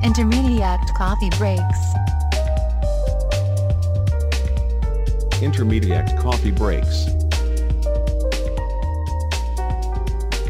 Intermediate 0.00 0.94
coffee 0.96 1.28
breaks. 1.30 1.80
Intermediate 5.42 6.16
coffee 6.16 6.52
breaks. 6.52 7.08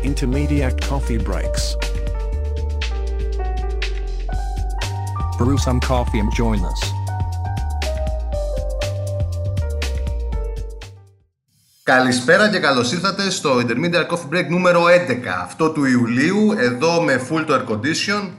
Intermediate 0.04 0.78
coffee 0.82 1.16
breaks. 1.16 1.76
Brew 5.38 5.56
some 5.56 5.80
coffee 5.80 6.18
and 6.18 6.30
join 6.34 6.62
us. 6.64 6.92
Καλησπέρα 11.82 12.50
και 12.50 12.58
καλώς 12.58 12.92
ήρθατε 12.92 13.30
στο 13.30 13.50
Intermediate 13.58 14.06
Coffee 14.06 14.34
Break 14.34 14.46
νούμερο 14.48 14.80
11, 14.84 14.88
αυτό 15.42 15.70
του 15.70 15.84
Ιουλίου, 15.84 16.52
εδώ 16.58 17.00
με 17.00 17.20
full 17.30 17.46
to 17.46 17.50
air 17.50 17.64
condition. 17.66 18.30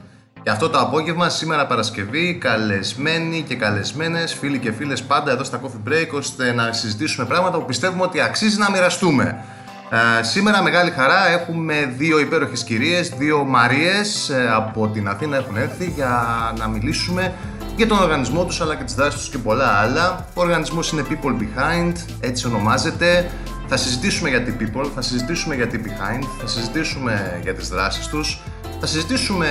Και 0.42 0.50
αυτό 0.50 0.68
το 0.68 0.78
απόγευμα, 0.78 1.28
σήμερα 1.28 1.66
Παρασκευή, 1.66 2.34
καλεσμένοι 2.34 3.44
και 3.48 3.54
καλεσμένες, 3.54 4.34
φίλοι 4.34 4.58
και 4.58 4.72
φίλες 4.72 5.02
πάντα 5.02 5.30
εδώ 5.30 5.44
στα 5.44 5.60
Coffee 5.62 5.88
Break, 5.88 6.08
ώστε 6.12 6.52
να 6.52 6.72
συζητήσουμε 6.72 7.26
πράγματα 7.26 7.58
που 7.58 7.64
πιστεύουμε 7.64 8.02
ότι 8.02 8.20
αξίζει 8.20 8.58
να 8.58 8.70
μοιραστούμε. 8.70 9.44
Ε, 9.90 10.22
σήμερα 10.22 10.62
μεγάλη 10.62 10.90
χαρά 10.90 11.28
έχουμε 11.28 11.94
δύο 11.96 12.18
υπέροχες 12.18 12.64
κυρίες, 12.64 13.08
δύο 13.08 13.44
Μαρίες 13.44 14.28
ε, 14.28 14.50
από 14.54 14.88
την 14.88 15.08
Αθήνα 15.08 15.36
έχουν 15.36 15.56
έρθει 15.56 15.92
για 15.94 16.26
να 16.58 16.68
μιλήσουμε 16.68 17.32
για 17.76 17.86
τον 17.86 17.98
οργανισμό 17.98 18.44
τους 18.44 18.60
αλλά 18.60 18.74
και 18.74 18.84
τις 18.84 18.94
δράσεις 18.94 19.20
τους 19.20 19.28
και 19.28 19.38
πολλά 19.38 19.68
άλλα. 19.68 20.26
Ο 20.34 20.40
οργανισμός 20.40 20.92
είναι 20.92 21.04
People 21.10 21.42
Behind, 21.42 21.92
έτσι 22.20 22.46
ονομάζεται. 22.46 23.30
Θα 23.66 23.76
συζητήσουμε 23.76 24.28
για 24.28 24.42
την 24.42 24.54
People, 24.60 24.86
θα 24.94 25.02
συζητήσουμε 25.02 25.54
για 25.54 25.66
την 25.66 25.82
Behind, 25.84 26.24
θα 26.40 26.46
συζητήσουμε 26.46 27.40
για 27.42 27.54
τις 27.54 27.68
δράσεις 27.68 28.06
τους, 28.06 28.40
θα 28.80 28.86
συζητήσουμε 28.86 29.48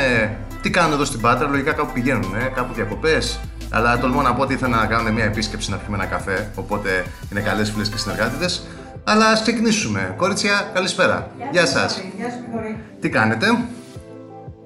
τι 0.62 0.70
κάνουν 0.70 0.94
εδώ 0.94 1.06
στην 1.06 1.22
Πάτρα, 1.22 1.48
λογικά 1.48 1.72
κάπου 1.72 1.94
πηγαίνουν, 1.94 2.36
ε, 2.36 2.52
κάπου 2.56 2.74
διακοπές. 2.74 3.40
Αλλά 3.70 4.00
τολμώ 4.00 4.22
να 4.22 4.34
πω 4.34 4.42
ότι 4.42 4.54
ήθελα 4.54 4.78
να 4.78 4.86
κάνουν 4.86 5.14
μια 5.14 5.24
επίσκεψη 5.24 5.72
να 5.72 5.78
πιούμε 5.78 5.98
ένα 5.98 6.06
καφέ, 6.06 6.52
οπότε 6.56 7.06
είναι 7.32 7.42
καλές 7.42 7.72
φίλες 7.72 7.90
και 7.90 7.98
συνεργάτητες. 7.98 8.68
Αλλά 9.04 9.28
ας 9.28 9.42
ξεκινήσουμε. 9.42 10.14
Κορίτσια, 10.18 10.72
καλησπέρα. 10.74 11.32
Γεια 11.52 11.66
σας. 11.66 12.02
Γεια 12.18 12.30
σου, 12.30 12.38
Γρηγόρη. 12.52 12.80
Τι 13.00 13.10
κάνετε; 13.10 13.48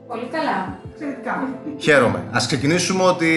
Πολύ 0.08 0.30
καλά. 0.32 0.80
Εξαιρετικά. 0.94 1.48
Χαίρομαι. 1.78 2.24
Ας 2.32 2.46
ξεκινήσουμε 2.46 3.04
ότι 3.04 3.32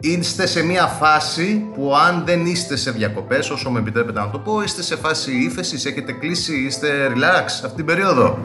είστε 0.00 0.46
σε 0.46 0.62
μια 0.62 0.86
φάση 0.86 1.70
που 1.74 1.94
αν 1.96 2.22
δεν 2.26 2.46
είστε 2.46 2.76
σε 2.76 2.90
διακοπές, 2.90 3.50
όσο 3.50 3.70
με 3.70 3.78
επιτρέπετε 3.78 4.20
να 4.20 4.30
το 4.30 4.38
πω, 4.38 4.62
είστε 4.62 4.82
σε 4.82 4.96
φάση 4.96 5.32
ύφεσης, 5.32 5.84
έχετε 5.84 6.12
κλείσει, 6.12 6.56
είστε 6.56 7.12
relax 7.14 7.44
αυτή 7.44 7.74
την 7.74 7.84
περίοδο. 7.84 8.38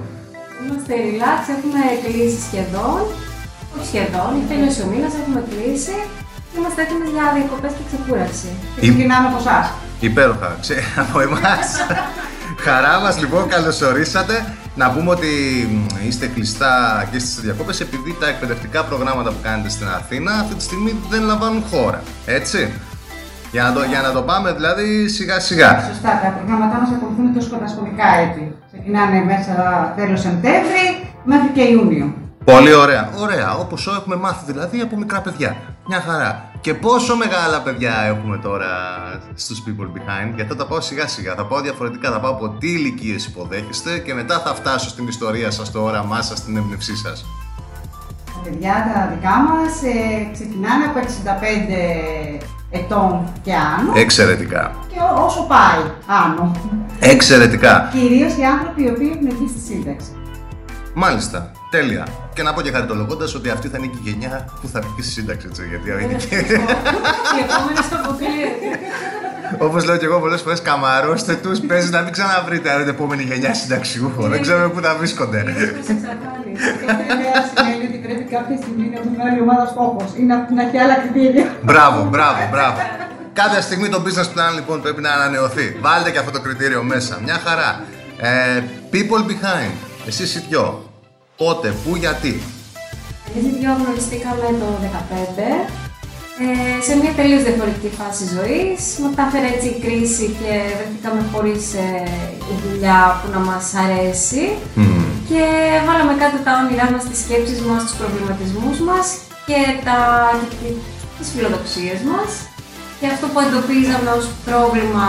Είμαστε 0.68 0.94
relax, 1.08 1.40
έχουμε 1.56 1.82
κλείσει 2.04 2.40
σχεδόν. 2.48 3.00
Όχι 3.76 3.88
σχεδόν, 3.92 4.32
τέλειωσε 4.50 4.82
ο 4.86 4.88
μήνα, 4.92 5.10
έχουμε 5.22 5.42
κλείσει. 5.50 5.98
και 6.50 6.56
Είμαστε 6.60 6.82
έτοιμοι 6.82 7.06
για 7.16 7.26
διακοπές 7.38 7.72
και 7.78 7.84
ξεκούραση. 7.90 8.50
Και 8.74 8.82
ξεκινάμε 8.82 9.28
από 9.28 9.38
εσάς. 9.44 9.66
Υπέροχα, 10.00 10.58
ξέ, 10.62 10.78
από 11.04 11.20
εμάς. 11.28 11.68
Χαρά 12.66 13.00
μας 13.04 13.20
λοιπόν, 13.20 13.44
καλώς 13.48 13.82
ορίσατε. 13.82 14.36
Να 14.76 14.92
πούμε 14.92 15.10
ότι 15.12 15.32
μ, 15.72 16.08
είστε 16.08 16.28
κλειστά 16.28 16.74
και 17.12 17.20
στις 17.20 17.40
διακόπες 17.40 17.80
επειδή 17.80 18.18
τα 18.20 18.28
εκπαιδευτικά 18.28 18.84
προγράμματα 18.84 19.30
που 19.30 19.42
κάνετε 19.42 19.70
στην 19.70 19.88
Αθήνα 19.88 20.32
αυτή 20.32 20.56
τη 20.56 20.64
στιγμή 20.64 20.92
δεν 21.10 21.22
λαμβάνουν 21.24 21.64
χώρα. 21.72 22.04
Έτσι. 22.26 22.74
Για 23.56 23.64
να 23.64 23.74
το, 23.74 23.84
για 23.84 24.02
να 24.02 24.12
το 24.12 24.22
πάμε 24.22 24.54
δηλαδή 24.54 25.08
σιγά 25.08 25.40
σιγά. 25.40 25.70
Σωστά, 25.88 26.12
τα 26.24 26.30
προγράμματά 26.38 26.78
μας 26.82 26.90
ακολουθούν 26.96 27.34
τόσο 27.34 27.50
τα 27.64 27.68
σχολικά 27.68 28.08
έτη. 28.24 28.56
Ξεκινάνε 28.72 29.20
μέσα 29.32 29.54
τέλος 29.96 30.20
Σεπτέμβρη 30.20 30.86
μέχρι 31.24 31.50
και 31.56 31.62
Ιούνιο. 31.62 32.14
Πολύ 32.44 32.74
ωραία. 32.74 33.10
Ωραία. 33.20 33.56
Όπως 33.64 33.88
έχουμε 34.00 34.16
μάθει 34.16 34.52
δηλαδή 34.52 34.82
από 34.82 34.98
μικρά 34.98 35.22
παιδιά. 35.22 35.56
Μια 35.88 36.02
χαρά. 36.02 36.52
Και 36.62 36.74
πόσο 36.74 37.16
μεγάλα 37.16 37.62
παιδιά 37.62 37.94
έχουμε 38.12 38.38
τώρα 38.38 38.72
στους 39.36 39.64
People 39.66 39.90
Behind, 39.98 40.32
γιατί 40.36 40.50
θα 40.50 40.56
τα 40.56 40.66
πάω 40.66 40.82
σιγά 40.82 41.08
σιγά. 41.08 41.34
Θα 41.36 41.46
πάω 41.46 41.62
διαφορετικά. 41.62 42.12
Θα 42.12 42.20
πάω 42.20 42.32
από 42.32 42.50
τι 42.50 42.68
ηλικίες 42.68 43.26
υποδέχεστε 43.26 43.98
και 43.98 44.14
μετά 44.14 44.40
θα 44.40 44.54
φτάσω 44.54 44.90
στην 44.90 45.08
ιστορία 45.08 45.52
σας, 45.52 45.68
στο 45.68 45.84
όραμά 45.84 46.22
σας, 46.22 46.38
στην 46.38 46.58
έμπνευσή 46.58 46.96
σας. 46.96 47.26
Τα 48.26 48.40
παιδιά 48.44 48.92
τα 48.94 49.10
δικά 49.14 49.36
μας 49.48 49.74
ε, 49.84 50.30
ξεκινάνε 50.34 50.84
από 50.86 51.00
65 51.00 52.55
ετών 52.80 53.32
και 53.42 53.52
άνω 53.54 53.92
Εξαιρετικά. 53.96 54.72
και 54.92 55.00
ό- 55.00 55.26
όσο 55.26 55.42
πάει 55.54 55.82
άνω. 56.24 56.52
Εξαιρετικά. 57.00 57.90
Κυρίως 57.94 58.34
οι 58.38 58.44
άνθρωποι 58.44 58.84
οι 58.84 58.90
οποίοι 58.90 59.10
έχουν 59.16 59.30
βγει 59.38 59.48
στη 59.50 59.60
σύνταξη. 59.74 60.10
Μάλιστα. 60.94 61.52
Τέλεια. 61.70 62.08
Και 62.34 62.44
να 62.44 62.54
πω 62.54 62.62
και 62.62 62.72
χαριτολογώντα 62.72 63.26
ότι 63.36 63.50
αυτή 63.50 63.68
θα 63.68 63.78
είναι 63.78 63.88
και 63.88 63.98
η 64.04 64.10
γενιά 64.10 64.46
που 64.62 64.68
θα 64.68 64.80
βγει 64.82 65.02
στη 65.02 65.12
σύνταξη, 65.12 65.48
έτσι. 65.50 65.62
Γιατί 65.70 66.04
είναι 66.04 66.14
και... 66.30 66.36
Οι 66.36 67.40
επόμενε 67.46 67.82
το 67.90 67.96
αποκλείεται. 68.04 68.68
Όπως 69.60 69.86
λέω 69.86 69.98
και 69.98 70.06
εγώ 70.06 70.20
πολλές 70.20 70.42
φορές, 70.42 70.62
καμαρώστε 70.62 71.34
τους, 71.36 71.60
παίζεις 71.60 71.92
να 71.92 72.02
μην 72.02 72.12
ξαναβρείτε 72.12 72.72
αν 72.72 72.82
είναι 72.82 72.90
επόμενη 72.90 73.24
γενιά 73.24 73.54
συνταξιούχων. 73.54 74.30
Δεν 74.30 74.42
ξέρουμε 74.42 74.68
πού 74.70 74.80
θα 74.82 74.96
βρίσκονται. 74.96 75.44
Κάθε 77.86 77.94
ιδέα 77.94 77.94
σημαίνει 77.94 77.94
ότι 77.94 77.98
πρέπει 78.06 78.24
κάποια 78.36 78.58
στιγμή 78.62 78.86
να 78.92 78.98
έχουμε 79.00 79.18
άλλη 79.28 79.42
ομάδα 79.42 79.66
στόχος 79.66 80.10
ή 80.20 80.22
να, 80.22 80.36
να 80.56 80.62
έχει 80.66 80.78
άλλα 80.84 80.96
κριτήρια. 81.02 81.46
Μπράβο, 81.64 82.00
μπράβο, 82.12 82.42
μπράβο. 82.52 82.78
Κάποια 83.34 83.62
στιγμή 83.62 83.90
το 83.90 84.00
business 84.06 84.30
plan 84.34 84.52
λοιπόν 84.56 84.82
πρέπει 84.82 85.02
να 85.02 85.12
ανανεωθεί. 85.18 85.78
Βάλτε 85.82 86.12
και 86.12 86.20
αυτό 86.20 86.32
το 86.32 86.42
κριτήριο 86.46 86.84
μέσα. 86.84 87.20
Μια 87.26 87.38
χαρά. 87.46 87.84
Ε, 88.18 88.64
people 88.94 89.24
behind. 89.32 89.74
Εσείς 90.08 90.36
οι 90.36 90.40
δυο. 90.50 90.66
Πότε, 91.38 91.68
πού, 91.84 91.96
γιατί. 91.96 92.34
Εμείς 93.36 93.52
οι 93.52 93.56
δυο 93.60 93.72
γνωριστήκαμε 93.82 94.48
το 94.62 94.68
2015 95.68 95.86
ε, 96.44 96.84
σε 96.88 96.94
μια 97.00 97.12
τελείως 97.20 97.44
διαφορετική 97.44 97.92
φάση 98.00 98.24
ζωής. 98.36 98.80
Μετάφερε 99.04 99.48
έτσι 99.56 99.68
η 99.68 99.80
κρίση 99.84 100.26
και 100.40 100.52
βρεθήκαμε 100.78 101.22
χωρίς 101.32 101.74
ε, 101.74 101.88
η 102.54 102.56
δουλειά 102.64 103.00
που 103.20 103.28
να 103.36 103.40
μας 103.40 103.66
αρέσει. 103.84 104.44
Και 105.30 105.44
βάλαμε 105.88 106.14
κάτω 106.22 106.38
τα 106.46 106.52
όνειρά 106.62 106.86
μας, 106.94 107.04
τις 107.10 107.20
σκέψεις 107.24 107.60
μας, 107.68 107.82
τους 107.86 107.96
προβληματισμούς 108.00 108.78
μας 108.88 109.06
και 109.48 109.60
τα, 109.86 110.00
και 110.60 110.70
τις 111.18 111.28
φιλοδοξίες 111.34 112.00
μας. 112.12 112.30
Και 113.00 113.08
αυτό 113.14 113.26
που 113.32 113.40
εντοπίζαμε 113.46 114.10
ως 114.20 114.26
πρόβλημα 114.48 115.08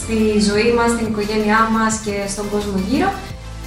στη 0.00 0.18
ζωή 0.48 0.70
μας, 0.78 0.88
στην 0.94 1.06
οικογένειά 1.10 1.60
μας 1.76 1.92
και 2.04 2.14
στον 2.32 2.46
κόσμο 2.52 2.76
γύρω. 2.88 3.10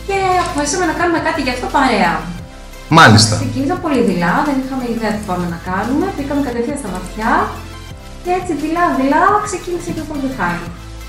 Και 0.08 0.18
αποφασίσαμε 0.44 0.86
να 0.92 0.96
κάνουμε 1.00 1.20
κάτι 1.28 1.40
γι' 1.46 1.54
αυτό 1.56 1.68
παρέα. 1.78 2.14
Μάλιστα. 3.00 3.34
Ξεκίνησα 3.42 3.78
πολύ 3.86 4.00
δειλά, 4.08 4.34
δεν 4.48 4.56
είχαμε 4.62 4.86
ιδέα 4.94 5.12
τι 5.16 5.24
πάμε 5.30 5.46
να 5.56 5.60
κάνουμε. 5.70 6.06
Πήγαμε 6.18 6.42
κατευθείαν 6.48 6.80
στα 6.82 6.90
βαθιά 6.96 7.32
και 8.24 8.32
έτσι 8.40 8.52
δειλά-δειλά 8.62 9.24
ξεκίνησε 9.48 9.90
και 9.96 10.04
ο 10.04 10.18
Behind. 10.24 10.64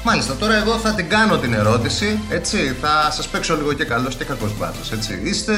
Μάλιστα, 0.05 0.35
τώρα 0.35 0.55
εγώ 0.55 0.73
θα 0.73 0.95
την 0.95 1.09
κάνω 1.09 1.37
την 1.37 1.53
ερώτηση, 1.55 2.19
έτσι, 2.31 2.57
θα 2.83 3.11
σας 3.11 3.29
παίξω 3.29 3.57
λίγο 3.57 3.73
και 3.73 3.85
καλός 3.85 4.17
και 4.17 4.25
κακός 4.25 4.59
μπάτσος, 4.59 4.93
έτσι. 4.93 5.21
Είστε 5.25 5.55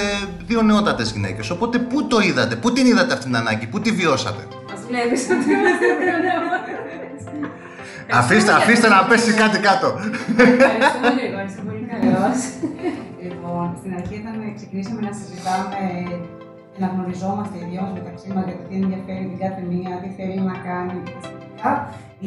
δύο 0.47 0.63
νεότατες 0.63 1.11
γυναίκες, 1.11 1.51
οπότε 1.51 1.79
πού 1.79 2.07
το 2.07 2.19
είδατε, 2.21 2.57
πού 2.57 2.73
την 2.73 2.87
είδατε 2.87 3.13
αυτήν 3.13 3.31
την 3.31 3.37
ανάγκη, 3.41 3.67
πού 3.67 3.81
τη 3.81 3.91
βιώσατε; 3.91 4.43
Μας 4.71 4.81
βλέπεις 4.89 5.23
ότι 5.35 5.51
είμαστε 5.57 5.87
δύο 6.01 6.17
νεομαθητές. 6.25 6.79
Αφήστε, 8.21 8.53
αφήστε 8.53 8.89
να 8.89 9.05
πέσει 9.05 9.33
κάτι 9.43 9.59
κάτω. 9.69 9.89
Ευχαριστούμε 10.37 11.11
λίγο, 11.21 11.37
είσαι 11.47 11.61
πολύ 11.69 11.85
καλός. 11.93 12.39
Λοιπόν, 13.25 13.67
στην 13.81 13.93
αρχή 13.99 14.15
όταν 14.23 14.35
ξεκινήσαμε 14.59 15.01
να 15.09 15.13
συζητάμε 15.19 15.65
και 15.73 15.85
να 16.83 16.87
γνωριζόμαστε 16.95 17.57
οι 17.61 17.67
δυο 17.71 17.81
μας 17.85 17.93
μεταξύ 17.99 18.29
μας 18.35 18.45
για 18.49 18.57
το 18.59 18.63
τι 18.69 18.75
ενδιαφέρει 18.83 19.25
την 19.31 19.39
κάθε 19.45 19.63
μία, 19.71 19.91
τι 20.03 20.09
θέλει 20.19 20.41
να 20.51 20.57
κάνει 20.69 20.95
και 21.05 21.13
τα 21.17 21.23
σχετικά, 21.27 21.71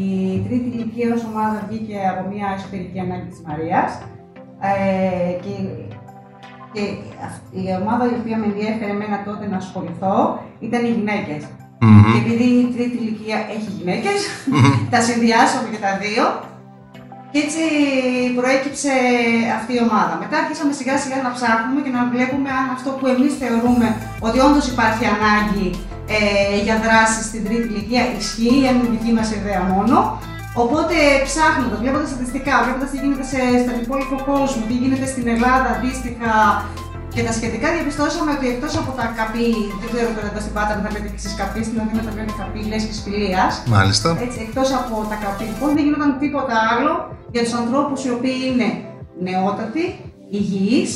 η 0.03 0.09
τρίτη 0.45 0.67
ηλικία 0.75 1.07
ως 1.15 1.23
ομάδα 1.31 1.57
βγήκε 1.67 1.97
από 2.11 2.21
μια 2.31 2.47
εσωτερική 2.57 2.99
ανάγκη 3.05 3.27
της 3.33 3.41
Μαρίας. 3.47 3.89
Ε, 4.71 5.31
και, 5.43 5.53
και 6.73 6.83
αυ- 7.27 7.49
η 7.61 7.63
ομάδα 7.81 8.03
η 8.11 8.15
οποία 8.21 8.37
με 8.41 8.45
ενδιέφερε 8.51 8.91
εμένα 8.97 9.17
τότε 9.27 9.43
να 9.51 9.57
ασχοληθώ 9.63 10.15
ήταν 10.67 10.81
οι 10.87 10.91
γυναίκες. 10.97 11.41
Και 12.11 12.17
επειδή 12.23 12.47
η 12.63 12.65
τρίτη 12.75 12.95
ηλικία 13.03 13.37
έχει 13.55 13.69
γυναίκες, 13.79 14.19
τα 14.93 14.99
συνδυάσαμε 15.07 15.67
και 15.73 15.81
τα 15.85 15.91
δύο 16.03 16.23
και 17.33 17.41
έτσι 17.45 17.63
προέκυψε 18.37 18.93
αυτή 19.59 19.71
η 19.77 19.81
ομάδα. 19.87 20.13
Μετά 20.23 20.35
αρχίσαμε 20.43 20.73
σιγά 20.79 20.95
σιγά 21.03 21.17
να 21.25 21.31
ψάχνουμε 21.37 21.79
και 21.85 21.93
να 21.97 22.01
βλέπουμε 22.13 22.49
αν 22.59 22.65
αυτό 22.77 22.89
που 22.97 23.05
εμείς 23.13 23.33
θεωρούμε 23.41 23.87
ότι 24.27 24.37
όντως 24.47 24.65
υπάρχει 24.73 25.05
ανάγκη 25.15 25.67
ε, 26.15 26.19
για 26.65 26.75
δράση 26.85 27.19
στην 27.29 27.41
τρίτη 27.45 27.65
ηλικία 27.71 28.03
ισχύει, 28.19 28.61
αν 28.69 28.75
είναι 28.77 28.91
δική 28.95 29.11
μας 29.17 29.27
ιδέα 29.37 29.61
μόνο. 29.73 29.95
Οπότε 30.63 30.95
ψάχνοντας, 31.29 31.79
βλέποντας 31.83 32.09
στατιστικά, 32.09 32.53
βλέποντας 32.63 32.89
τι 32.91 32.97
γίνεται 33.01 33.25
σε, 33.31 33.39
στον 33.63 33.75
υπόλοιπο 33.83 34.15
κόσμο, 34.29 34.61
τι 34.69 34.75
γίνεται 34.81 35.07
στην 35.13 35.25
Ελλάδα 35.35 35.67
αντίστοιχα 35.75 36.31
και 37.15 37.23
τα 37.27 37.33
σχετικά, 37.39 37.67
διαπιστώσαμε 37.75 38.31
ότι 38.37 38.45
εκτός 38.53 38.73
από 38.81 38.91
τα 38.99 39.05
καπί, 39.17 39.47
δεν 39.81 39.87
ξέρω 39.93 40.09
τώρα 40.17 40.27
εδώ 40.31 40.41
στην 40.45 40.53
Πάτρα 40.57 40.73
να 40.77 40.83
τα 40.85 40.89
λέτε 40.93 41.07
και 41.13 41.19
εσείς 41.21 41.33
καπί, 41.41 41.61
στην 41.67 41.77
Αθήνα 41.83 42.01
τα 42.07 42.11
λένε 42.17 42.31
καπί 42.41 42.59
λέσχη 42.71 42.93
φιλία. 43.05 43.43
Μάλιστα. 43.75 44.09
Έτσι, 44.25 44.37
εκτός 44.45 44.67
από 44.79 44.95
τα 45.11 45.17
καπί, 45.23 45.45
λοιπόν, 45.51 45.69
δεν 45.75 45.83
γινόταν 45.85 46.11
τίποτα 46.23 46.55
άλλο 46.71 46.91
για 47.33 47.43
τους 47.45 47.53
ανθρώπους 47.61 47.99
οι 48.05 48.11
οποίοι 48.17 48.37
είναι 48.49 48.67
νεότατοι, 49.25 49.85
υγιείς 50.37 50.91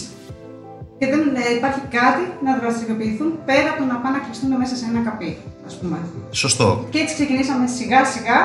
και 0.99 1.05
δεν 1.11 1.21
ε, 1.41 1.55
υπάρχει 1.57 1.81
κάτι 1.97 2.23
να 2.45 2.51
δραστηριοποιηθούν 2.61 3.29
πέρα 3.49 3.67
από 3.71 3.79
το 3.81 3.85
να 3.91 3.97
πάνε 4.01 4.15
να 4.17 4.21
κλειστούν 4.25 4.51
μέσα 4.61 4.75
σε 4.79 4.85
ένα 4.91 5.01
καπί, 5.07 5.31
ας 5.69 5.73
πούμε. 5.79 5.97
Σωστό. 6.43 6.67
Και 6.91 6.99
έτσι 7.03 7.13
ξεκινήσαμε 7.19 7.65
σιγά 7.77 8.01
σιγά 8.13 8.39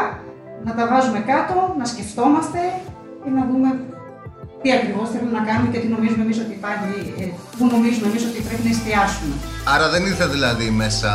να 0.66 0.72
τα 0.78 0.84
βάζουμε 0.90 1.20
κάτω, 1.32 1.56
να 1.80 1.84
σκεφτόμαστε 1.92 2.60
και 3.22 3.30
να 3.38 3.42
δούμε 3.50 3.69
τι 4.62 4.69
ακριβώς 4.79 5.06
θέλουμε 5.12 5.32
να 5.38 5.43
κάνουμε 5.49 5.69
και 5.73 5.81
τι 5.82 5.88
νομίζουμε 5.97 6.23
εμείς 6.26 6.38
ότι 6.44 6.53
υπάρχει, 6.61 6.93
ε, 7.23 7.25
που 7.56 7.64
νομίζουμε 7.75 8.06
εμείς 8.11 8.23
ότι 8.29 8.38
πρέπει 8.47 8.62
να 8.69 8.73
εστιάσουμε. 8.76 9.35
Άρα 9.75 9.87
δεν 9.94 10.03
ήρθε 10.11 10.26
δηλαδή 10.37 10.67
μέσα 10.82 11.11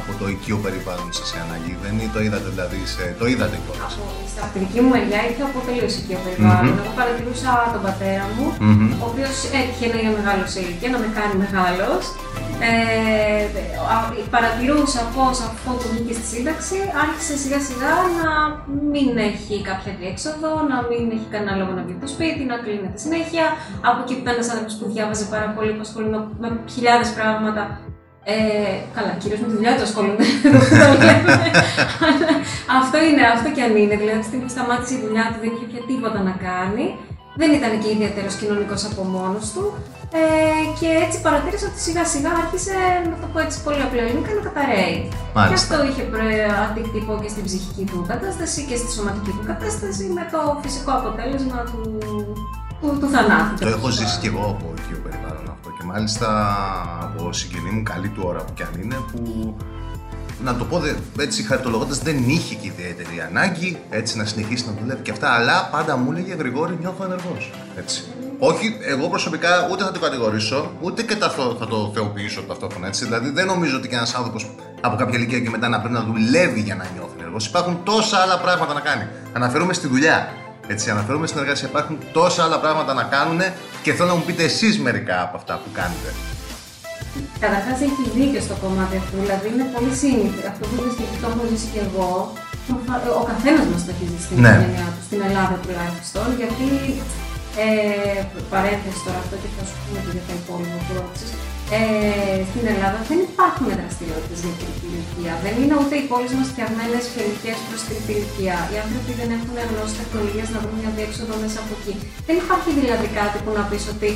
από 0.00 0.10
το 0.20 0.24
οικείο 0.32 0.56
περιβάλλον 0.64 1.08
σας 1.18 1.28
η 1.36 1.38
ανάγκη. 1.46 1.72
Δεν 1.84 1.94
το 2.14 2.18
είδατε 2.26 2.48
δηλαδή, 2.54 2.78
σε... 2.92 3.02
το 3.20 3.24
είδατε 3.32 3.56
κιόλας. 3.64 3.92
Από, 3.98 4.06
στα- 4.32 4.42
από 4.44 4.52
τη 4.54 4.58
δική 4.64 4.78
μου 4.84 4.90
μεριά 4.94 5.20
ήρθε 5.28 5.42
από 5.48 5.58
τελείω 5.66 5.88
οικείο 5.98 6.18
περιβάλλον. 6.26 6.74
Εγώ 6.82 6.92
παρατηρούσα 7.00 7.50
τον 7.74 7.82
πατέρα 7.86 8.24
μου, 8.34 8.46
Μμμ. 8.66 8.88
ο 9.02 9.04
οποίος 9.10 9.36
έτυχε 9.60 9.86
να 9.92 9.96
είναι 10.00 10.12
μεγάλος 10.18 10.48
σε 10.54 10.58
ηλικία, 10.64 10.90
να 10.94 10.98
με 11.04 11.08
κάνει 11.18 11.34
μεγάλος. 11.44 12.02
Ε, 12.66 13.44
α- 13.94 14.14
παρατηρούσα 14.34 15.02
πώς 15.16 15.36
αυτό 15.50 15.70
που 15.78 15.86
βγήκε 15.92 16.14
στη 16.18 16.26
σύνταξη 16.34 16.76
άρχισε 17.04 17.34
σιγά 17.42 17.60
σιγά 17.68 17.94
να 18.20 18.32
μην 18.92 19.10
έχει 19.30 19.56
κάποια 19.70 19.92
διέξοδο, 20.00 20.50
να 20.72 20.78
μην 20.88 21.02
έχει 21.16 21.28
κανένα 21.34 21.54
λόγο 21.60 21.72
να 21.76 21.82
βγει 21.84 21.94
από 21.96 22.04
το 22.06 22.10
σπίτι, 22.14 22.42
να 22.52 22.56
κλείνεται 22.64 22.98
συνέχεια. 23.04 23.44
Από 23.88 23.98
εκεί 24.02 24.12
που 24.16 24.22
ήταν 24.24 24.34
ένα 24.40 24.46
άνθρωπος 24.52 24.74
που 24.78 24.86
διάβαζε 24.94 25.24
πάρα 25.34 25.48
πολύ, 25.56 25.70
που 25.76 25.84
ασχολούνται 25.86 26.20
με 26.42 26.48
χιλιάδες 26.74 27.08
πράγματα. 27.18 27.62
Ε, 28.34 28.74
καλά, 28.96 29.12
κυρίως 29.20 29.40
με 29.42 29.46
τη 29.50 29.54
δουλειά 29.58 29.72
του 29.76 29.84
ασχολούνται. 29.88 30.24
δεν 30.42 30.78
το 30.82 30.88
λέμε. 31.08 31.34
Αλλά 32.06 32.28
αυτό 32.80 32.96
είναι, 33.08 33.22
αυτό 33.36 33.48
κι 33.54 33.62
αν 33.66 33.74
είναι. 33.82 33.96
Δηλαδή, 34.00 34.18
τη 34.22 34.26
στιγμή 34.30 34.44
που 34.46 34.54
σταμάτησε 34.56 34.92
η 34.98 35.00
δουλειά 35.04 35.24
του, 35.30 35.38
δεν 35.42 35.50
είχε 35.54 35.66
πια 35.70 35.82
τίποτα 35.90 36.20
να 36.28 36.34
κάνει. 36.48 36.86
Δεν 37.40 37.50
ήταν 37.58 37.72
και 37.82 37.88
ιδιαίτερο 37.96 38.28
κοινωνικός 38.40 38.80
από 38.90 39.02
μόνος 39.16 39.46
του. 39.54 39.64
Ε, 40.20 40.22
και 40.78 40.88
έτσι 41.04 41.16
παρατήρησα 41.26 41.66
ότι 41.70 41.80
σιγά 41.86 42.04
σιγά 42.12 42.30
άρχισε, 42.42 42.76
να 43.10 43.16
το 43.22 43.26
πω 43.32 43.38
έτσι 43.46 43.56
πολύ 43.66 43.82
απλά 43.86 44.00
ελληνικά, 44.04 44.30
να 44.38 44.42
καταραίει. 44.48 44.96
Και 45.10 45.16
Μάλιστα. 45.38 45.64
αυτό 45.64 45.76
είχε 45.88 46.02
πρε- 46.12 46.50
αντίκτυπο 46.66 47.12
και 47.22 47.28
στην 47.34 47.44
ψυχική 47.48 47.84
του 47.90 47.98
κατάσταση 48.12 48.60
και 48.68 48.76
στη 48.80 48.88
σωματική 48.96 49.30
του 49.36 49.44
κατάσταση 49.50 50.04
με 50.16 50.22
το 50.32 50.38
φυσικό 50.62 50.90
αποτέλεσμα 51.00 51.58
του, 51.70 51.80
του, 52.80 52.88
του 53.00 53.08
θανάτου. 53.14 53.54
Το 53.66 53.68
έχω 53.76 53.88
ζήσει 53.98 54.16
κι 54.22 54.28
εγώ 54.32 54.44
από 54.54 54.64
οικείο 54.78 54.98
περιβάλλον 55.04 55.46
αυτό 55.54 55.68
και 55.76 55.84
μάλιστα 55.92 56.28
από 57.06 57.20
συγγενή 57.38 57.70
μου 57.76 57.82
καλή 57.92 58.08
του 58.14 58.22
ώρα 58.30 58.40
που 58.44 58.52
κι 58.56 58.64
αν 58.68 58.74
είναι 58.82 58.98
που 59.10 59.20
να 60.44 60.56
το 60.56 60.64
πω 60.64 60.78
δε- 60.78 61.22
έτσι 61.22 61.42
χαριτολογώντα, 61.42 61.94
δεν 62.02 62.24
είχε 62.28 62.54
και 62.54 62.66
ιδιαίτερη 62.66 63.20
ανάγκη 63.28 63.78
έτσι 63.90 64.16
να 64.16 64.24
συνεχίσει 64.24 64.64
να 64.66 64.72
δουλεύει 64.80 65.02
και 65.02 65.10
αυτά, 65.10 65.30
αλλά 65.30 65.68
πάντα 65.72 65.96
μου 65.96 66.12
έλεγε 66.12 66.34
Γρηγόρη, 66.34 66.76
νιώθω 66.80 67.04
ενεργός. 67.04 67.50
Έτσι. 67.76 68.02
Όχι, 68.38 68.76
εγώ 68.80 69.08
προσωπικά 69.08 69.68
ούτε 69.70 69.84
θα 69.84 69.92
το 69.92 69.98
κατηγορήσω, 70.00 70.70
ούτε 70.80 71.02
και 71.02 71.14
θα 71.16 71.34
το, 71.34 71.56
θα 71.58 71.66
το 71.66 71.90
θεοποιήσω 71.94 72.40
ταυτόχρονα. 72.42 72.86
Έτσι. 72.86 73.04
Δηλαδή, 73.04 73.30
δεν 73.30 73.46
νομίζω 73.46 73.76
ότι 73.76 73.88
και 73.88 73.94
ένας 73.94 74.14
άνθρωπος 74.14 74.50
από 74.80 74.96
κάποια 74.96 75.18
ηλικία 75.18 75.40
και 75.40 75.50
μετά 75.50 75.68
να 75.68 75.78
πρέπει 75.80 75.94
να 75.94 76.02
δουλεύει 76.02 76.60
για 76.60 76.74
να 76.74 76.84
νιώθει 76.94 77.12
ενεργός. 77.20 77.46
Υπάρχουν 77.46 77.80
τόσα 77.84 78.18
άλλα 78.18 78.38
πράγματα 78.38 78.74
να 78.74 78.80
κάνει. 78.80 79.06
Αναφέρομαι 79.32 79.72
στη 79.72 79.86
δουλειά. 79.88 80.28
Έτσι, 80.66 80.90
αναφέρομαι 80.90 81.26
στην 81.26 81.40
εργασία. 81.40 81.68
Υπάρχουν 81.68 81.98
τόσα 82.12 82.44
άλλα 82.44 82.58
πράγματα 82.60 82.94
να 82.94 83.02
κάνουν 83.02 83.40
και 83.82 83.92
θέλω 83.92 84.08
να 84.08 84.14
μου 84.14 84.22
πείτε 84.26 84.42
εσείς 84.42 84.78
μερικά 84.78 85.22
από 85.22 85.36
αυτά 85.36 85.54
που 85.64 85.70
κάνετε. 85.72 86.14
Καταρχάς 87.44 87.78
έχει 87.88 88.02
δίκιο 88.16 88.40
στο 88.46 88.54
κομμάτι 88.62 88.94
αυτό. 89.02 89.14
Δηλαδή 89.24 89.46
είναι 89.52 89.66
πολύ 89.74 89.92
σύνηθι. 90.02 90.42
Αυτό 90.52 90.62
που 90.68 90.74
είπες 90.78 90.94
και 90.98 91.18
το 91.22 91.26
έχω 91.32 91.42
ζήσει 91.50 91.68
και 91.74 91.80
εγώ. 91.88 92.10
Ο 93.20 93.24
καθένας 93.32 93.64
μας 93.72 93.82
το 93.86 93.90
έχει 93.94 94.04
ζήσει 94.10 94.24
στην 94.28 94.36
Ναι. 94.44 94.52
οικογένειά 94.52 94.88
του, 94.94 95.02
στην 95.08 95.20
Ελλάδα 95.28 95.56
τουλάχιστον. 95.64 96.26
Γιατί 96.40 96.66
ε, 97.64 98.20
παρένθεση 98.52 99.00
τώρα 99.06 99.18
αυτό 99.24 99.34
και 99.42 99.48
θα 99.56 99.62
σου 99.68 99.76
πούμε 99.82 99.98
και 100.04 100.10
για 100.16 100.24
τα 100.28 100.34
υπόλοιπα 100.40 100.76
που 100.84 100.92
ρώτησες. 100.98 101.30
Ε, 101.76 102.40
στην 102.50 102.64
Ελλάδα 102.72 102.98
δεν 103.10 103.18
υπάρχουν 103.30 103.66
δραστηριότητες 103.80 104.38
για 104.44 104.54
τρίτη 104.60 104.84
ηλικία. 104.90 105.32
Δεν 105.44 105.54
είναι 105.60 105.74
ούτε 105.82 105.94
οι 106.00 106.04
πόλεις 106.10 106.32
μας 106.38 106.48
φτιαγμένες 106.52 107.02
φιλικέ 107.14 107.52
προς 107.66 107.80
τρίτη 107.86 108.10
ηλικία. 108.16 108.56
Οι 108.70 108.76
άνθρωποι 108.84 109.12
δεν 109.20 109.28
έχουν 109.36 109.54
γνώση 109.70 109.94
τεχνολογίας 110.00 110.48
να 110.54 110.58
βρουν 110.62 110.76
μια 110.82 110.92
διέξοδο 110.96 111.34
μέσα 111.44 111.58
από 111.64 111.72
εκεί. 111.78 111.94
Δεν 112.28 112.36
υπάρχει 112.42 112.70
δηλαδή 112.80 113.06
κάτι 113.20 113.36
που 113.44 113.50
να 113.58 113.62
πεις 113.68 113.84
ότι 113.94 114.08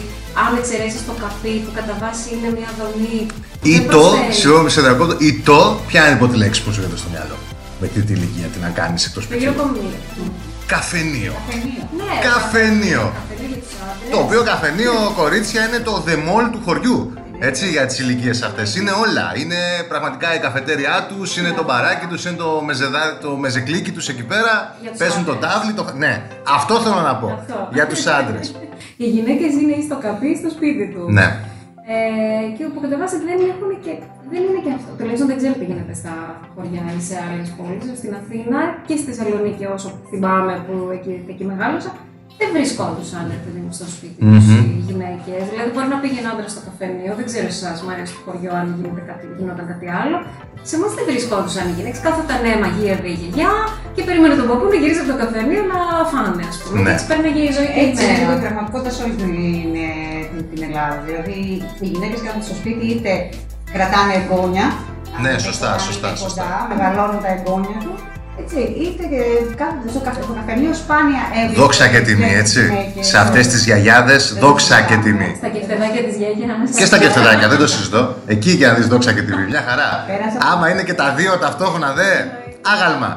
αν 0.42 0.50
εξαιρέσεις 0.60 1.02
το 1.08 1.14
καφί 1.24 1.54
που 1.64 1.72
κατά 1.78 1.94
βάση 2.02 2.26
είναι 2.34 2.50
μια 2.58 2.70
δομή. 2.80 3.18
Ή 3.72 3.74
δεν 3.76 3.84
το, 3.94 4.02
προσφέρει. 4.02 4.34
συγγνώμη 4.40 4.70
σε 4.74 4.80
διακόπτω, 4.86 5.14
ή 5.28 5.30
το, 5.48 5.58
ποια 5.88 6.00
είναι 6.04 6.16
η 6.18 6.20
πρώτη 6.22 6.36
λέξη 6.42 6.58
που 6.62 6.70
σου 6.72 6.78
έρχεται 6.80 7.00
στο 7.02 7.08
μυαλό; 7.14 7.36
Με 7.80 7.86
τρίτη 7.92 8.12
ηλικία, 8.18 8.46
τι 8.52 8.58
να 8.66 8.70
κάνεις 8.80 9.00
εκτός 9.06 9.22
Το 9.22 9.26
σπιτιού; 9.28 9.42
γυροκομείο. 9.42 9.98
Καφενείο. 10.74 11.34
Καφενείο. 11.40 11.82
Ναι, 12.00 12.12
Καφενείο. 12.28 13.04
Καφενείο 13.18 13.48
για 13.52 13.60
τους 13.64 13.74
άντρες. 13.88 14.10
Το 14.12 14.18
οποίο 14.24 14.40
καφενείο, 14.50 14.94
κορίτσια, 15.20 15.60
είναι 15.66 15.80
το 15.88 15.92
the 16.06 16.16
mall 16.26 16.46
του 16.52 16.60
χωριού. 16.66 16.98
Έτσι, 17.48 17.64
για 17.68 17.86
τις 17.86 17.98
ηλικίες 17.98 18.42
αυτές. 18.42 18.76
Είναι 18.76 18.90
όλα. 19.04 19.26
Είναι 19.42 19.60
πραγματικά 19.88 20.34
η 20.34 20.38
καφετέριά 20.46 21.06
τους, 21.08 21.36
είναι 21.38 21.50
το 21.58 21.64
μπαράκι 21.64 22.06
τους, 22.06 22.24
είναι 22.24 22.36
το, 22.36 22.62
μεζεδά, 22.68 23.18
το 23.24 23.30
μεζεκλίκι 23.36 23.92
τους 23.92 24.08
εκεί 24.08 24.24
πέρα. 24.32 24.52
Για 24.82 24.90
τους 24.90 24.98
Παίζουν 24.98 25.24
το 25.24 25.32
άντρες. 25.32 25.50
τάβλι. 25.52 25.72
Το... 25.72 25.84
Ναι, 26.04 26.12
αυτό 26.56 26.74
θέλω 26.84 27.00
να 27.10 27.14
πω. 27.16 27.28
Αυτό. 27.40 27.68
Για 27.72 27.86
τους 27.86 28.06
άντρες. 28.06 28.46
Οι 29.02 29.06
γυναίκες 29.14 29.52
είναι 29.60 29.72
ή 29.80 29.82
στο 29.88 29.96
καφί 30.06 30.28
ή 30.34 30.36
στο 30.42 30.50
σπίτι 30.56 30.84
τους. 30.94 31.08
ναι. 31.18 31.28
Ε, 31.94 32.56
και 32.56 32.64
που 32.72 32.78
κατά 32.84 32.96
βάση 33.02 33.16
δεν 33.28 33.38
έχουν 33.52 33.70
και. 33.84 33.94
Δεν 34.32 34.40
είναι 34.46 34.60
και 34.64 34.72
αυτό. 34.78 34.90
Τουλάχιστον 34.98 35.28
δεν 35.30 35.36
ξέρω 35.40 35.54
τι 35.60 35.64
γίνεται 35.70 35.94
στα 36.02 36.14
χωριά 36.54 36.84
ή 36.98 37.00
σε 37.08 37.16
άλλες 37.24 37.48
πόλεις. 37.58 37.84
Στην 38.00 38.12
Αθήνα 38.20 38.58
και 38.86 38.94
στη 39.00 39.06
Θεσσαλονίκη, 39.10 39.64
όσο 39.76 39.88
θυμάμαι 40.10 40.54
που 40.66 40.74
εκεί, 40.96 41.14
εκεί 41.32 41.44
μεγάλωσα, 41.52 41.90
δεν 42.38 42.48
βρισκόντουσαν 42.56 43.24
παιδί 43.44 43.60
μου 43.64 43.72
στο 43.78 43.86
σπίτι 43.94 44.18
τους 44.32 44.46
Μμμ. 44.48 44.60
οι 44.78 44.82
γυναίκες. 44.88 45.42
Δηλαδή, 45.52 45.68
μπορεί 45.74 45.88
να 45.94 45.98
πήγαινε 46.02 46.28
άντρας 46.32 46.50
στο 46.54 46.60
καφενείο, 46.68 47.12
δεν 47.18 47.24
ξέρω 47.30 47.48
εσάς, 47.54 47.76
μου 47.82 47.90
αρέσει 47.94 48.12
το 48.16 48.20
χωριό 48.26 48.52
αν 48.60 48.66
γίνεται 48.76 49.02
κάτι, 49.10 49.24
γινόταν 49.38 49.64
κάτι 49.72 49.86
άλλο. 50.02 50.16
Σε 50.68 50.74
εμάς 50.78 50.90
δεν 50.96 51.04
βρισκόντουσαν 51.10 51.64
οι 51.70 51.74
γυναίκες. 51.78 52.00
Κάθονταν 52.06 52.38
ναι, 52.44 52.52
μαγείευε 52.64 53.08
η 53.14 53.16
γιαγιά 53.20 53.52
και 53.94 54.02
περίμενε 54.08 54.34
τον 54.40 54.46
παππού 54.50 54.64
να 54.72 54.76
γυρίσει 54.82 55.00
από 55.04 55.10
το 55.12 55.18
καφενείο 55.22 55.62
να 55.72 55.78
φάνε, 56.12 56.42
ας 56.52 56.56
πούμε. 56.62 56.74
Ναι. 56.76 56.82
Και 56.86 56.92
έτσι 56.94 57.04
παίρναγε 57.10 57.42
η 57.50 57.52
ζωή 57.58 57.68
και 57.74 57.80
η 57.82 57.84
Έτσι 57.88 58.00
είναι 58.04 58.16
λίγο 58.20 58.32
η 58.32 58.36
μέρα. 58.36 58.44
πραγματικότητα 58.46 58.90
σε 58.96 59.00
όλη 59.04 59.14
την, 59.22 59.32
την, 60.30 60.40
την 60.50 60.60
Ελλάδα. 60.68 60.98
Δηλαδή 61.08 61.36
οι 61.84 61.86
γυναίκες 61.94 62.20
κάθονται 62.24 62.46
στο 62.48 62.56
σπίτι 62.60 62.84
είτε 62.92 63.12
κρατάνε 63.74 64.12
εγγόνια. 64.20 64.66
Ναι, 65.22 65.32
αν 65.36 65.40
σωστά, 65.48 65.68
είναι 65.72 65.86
σωστά, 65.88 66.08
κοντά, 66.08 66.22
σωστά. 66.24 66.48
Μεγαλώνουν 66.72 67.20
τα 67.24 67.30
εγγόνια 67.36 67.78
τους. 67.84 68.00
Έτσι, 68.40 68.58
είτε 68.84 69.02
και 69.12 69.20
κάθονται 69.60 69.88
στο 69.94 70.00
καφέ, 70.06 70.20
το 70.30 70.34
καφενείο 70.38 70.72
σπάνια 70.82 71.22
έβρισκε 71.38 71.60
Δόξα 71.62 71.86
και 71.92 72.00
τιμή, 72.06 72.30
έτσι. 72.42 72.60
γυναίκες. 72.66 73.06
Σε 73.10 73.16
αυτές 73.24 73.44
τις 73.52 73.60
γιαγιάδες, 73.68 74.22
δόξα 74.44 74.76
και 74.88 74.96
τιμή. 75.04 75.30
Στα 75.42 75.48
κεφτεδάκια 75.56 76.02
της 76.06 76.14
γιαγιά. 76.20 76.46
Και 76.80 76.86
στα 76.90 76.98
κεφτεδάκια, 77.04 77.46
δεν 77.52 77.58
το 77.62 77.66
συζητώ. 77.74 78.02
Εκεί 78.34 78.50
για 78.60 78.66
να 78.68 78.74
δεις 78.78 78.86
δόξα 78.92 79.12
και 79.16 79.22
τιμή. 79.26 79.44
Μια 79.52 79.62
χαρά. 79.68 79.90
Πέρασα. 80.10 80.38
Άμα 80.52 80.64
είναι 80.70 80.82
και 80.88 80.96
τα 81.00 81.06
δύο 81.18 81.32
ταυτόχρονα, 81.44 81.88
δε. 81.98 82.10
Άγαλμα. 82.72 83.10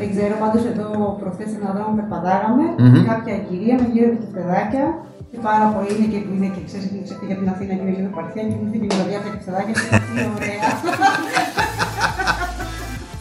Δεν 0.00 0.08
ξέρω, 0.14 0.34
πάντως 0.42 0.62
εδώ 0.72 0.86
προχθές 1.20 1.50
ένα 1.58 1.70
δρόμο 1.76 1.92
περπατάγαμε, 1.98 2.64
Μμμ. 2.82 2.96
κάποια 3.10 3.34
κυρία 3.48 3.74
με 3.80 3.86
γύρω 3.92 4.06
από 4.10 4.18
κεφτεδάκια 4.24 4.84
και 5.30 5.38
πάρα 5.48 5.66
πολύ 5.74 5.90
είναι 5.96 6.08
και, 6.12 6.20
είναι 6.34 6.48
και 6.54 6.62
ξέρεις, 6.68 6.84
έχει 6.90 7.04
ξεφύγει 7.08 7.32
από 7.34 7.40
την 7.44 7.50
Αθήνα 7.54 7.72
και 7.76 7.82
είναι 7.84 7.94
λίγο 7.98 8.10
παρτιά 8.18 8.42
και 8.48 8.54
μου 8.58 8.64
ήρθε 8.66 8.76
και 8.80 8.86
η 8.88 8.90
μυρωδιά 8.92 9.16
από 9.18 9.26
τα 9.26 9.32
κεφτεδάκια 9.36 9.72
και 9.78 9.84
τι 10.06 10.14
ωραία. 10.36 10.60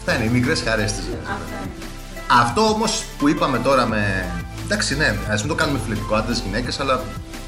Αυτά 0.07 0.17
είναι 0.19 0.29
οι 0.29 0.33
μικρές 0.39 0.62
χαρές 0.67 0.91
της 0.93 1.05
Αυτό 2.41 2.62
όμως 2.74 3.05
που 3.17 3.27
είπαμε 3.29 3.57
τώρα 3.57 3.85
με. 3.85 4.01
Εντάξει, 4.65 4.97
ναι, 4.97 5.15
ας 5.31 5.39
μην 5.39 5.50
το 5.50 5.55
κάνουμε 5.55 5.79
φιλετικό 5.83 6.15
άντρες 6.15 6.39
γυναίκες, 6.45 6.79
αλλά 6.79 7.01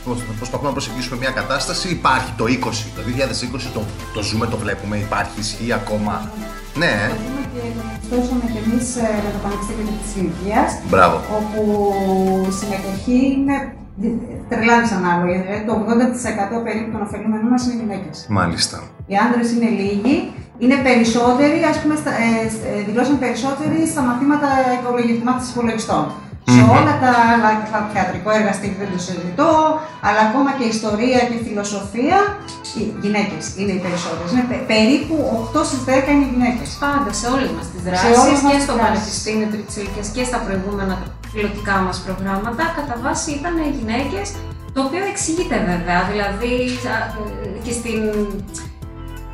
προσ- 0.06 0.22
προσπαθούμε 0.38 0.68
να 0.68 0.74
προσεγγίσουμε 0.74 1.18
μια 1.18 1.30
κατάσταση. 1.40 1.90
Υπάρχει 1.90 2.32
το 2.38 2.46
20, 2.46 2.92
το 2.96 3.02
2020 3.02 3.72
το, 3.74 3.82
το 4.14 4.22
ζούμε, 4.22 4.46
το 4.48 4.58
βλέπουμε, 4.58 4.98
υπάρχει, 4.98 5.40
ισχύει 5.40 5.74
ακόμα. 5.74 6.32
Ναι, 6.76 6.86
ε. 6.86 7.08
Δούμε 7.08 7.42
και 7.54 7.62
φτώσαμε 8.06 8.44
κι 8.54 8.60
εμείς 8.66 8.88
ε, 8.96 9.08
με 9.26 9.30
το 9.36 9.40
Πανεπιστήμιο 9.44 9.94
της 10.04 10.12
Ηλικίας, 10.20 10.70
μπράβο. 10.90 11.16
όπου 11.38 11.62
η 12.50 12.52
συμμετοχή 12.60 13.20
είναι 13.38 13.56
τρελά 14.50 14.78
ανάλογη. 15.00 15.38
Δηλαδή 15.44 15.64
το 15.70 15.74
80% 16.60 16.64
περίπου 16.66 16.90
των 16.94 17.02
ωφελούμενων 17.06 17.48
μας 17.54 17.62
είναι 17.66 17.76
γυναίκες. 17.82 18.18
Μάλιστα. 18.38 18.78
Οι 19.12 19.16
άντρες 19.26 19.48
είναι 19.54 19.70
λίγοι, 19.80 20.16
είναι 20.64 20.78
περισσότεροι, 20.88 21.58
ας 21.72 21.78
πούμε, 21.82 21.96
στα, 22.02 22.12
ε, 22.26 22.30
σ- 22.54 22.64
ε, 22.70 22.72
δηλώσαν 22.88 23.18
περισσότεροι 23.26 23.78
στα 23.94 24.02
μαθήματα 24.08 24.48
οικολογισμάτων 24.78 25.44
υπολογιστών. 25.54 26.06
Σε 26.56 26.62
Μμμ. 26.64 26.72
όλα 26.78 26.94
τα 27.04 27.12
άλλα, 27.32 27.50
τα 27.74 27.80
θεατρικό 27.94 28.30
εργαστήριο 28.40 28.78
δεν 28.84 28.90
το 28.94 29.00
συζητώ, 29.08 29.52
αλλά 30.08 30.22
ακόμα 30.28 30.50
και 30.58 30.66
ιστορία 30.76 31.20
και 31.30 31.38
φιλοσοφία, 31.46 32.18
οι 32.78 32.84
γυναίκες 33.04 33.44
είναι 33.60 33.74
οι 33.78 33.82
περισσότερες. 33.86 34.30
Είναι 34.34 34.46
πε- 34.52 34.66
περίπου 34.74 35.16
8 35.40 35.60
στις 35.70 35.82
10 35.90 36.08
είναι 36.14 36.26
οι 36.28 36.32
γυναίκες. 36.36 36.68
Πάντα 36.84 37.10
σε 37.20 37.26
όλες 37.34 37.50
μας 37.56 37.66
τις 37.72 37.82
όλες 37.84 37.88
δράσεις 37.88 38.40
μας 38.46 38.52
και 38.52 38.58
τις 38.60 38.66
στο 38.68 38.74
δράσεις. 38.78 38.94
Πανεπιστήμιο 38.96 39.48
Τρίτη 39.54 39.72
Ηλικία 39.80 40.06
και 40.16 40.24
στα 40.30 40.40
προηγούμενα 40.46 40.94
πιλωτικά 41.34 41.76
μας 41.86 41.98
προγράμματα, 42.06 42.64
κατά 42.78 42.96
βάση 43.04 43.30
ήταν 43.40 43.54
γυναίκες. 43.78 44.28
Το 44.76 44.80
οποίο 44.88 45.04
εξηγείται 45.12 45.58
βέβαια. 45.72 46.00
Δηλαδή 46.12 46.52
α, 46.94 46.96
ε, 47.20 47.58
και 47.66 47.74
στην. 47.80 48.00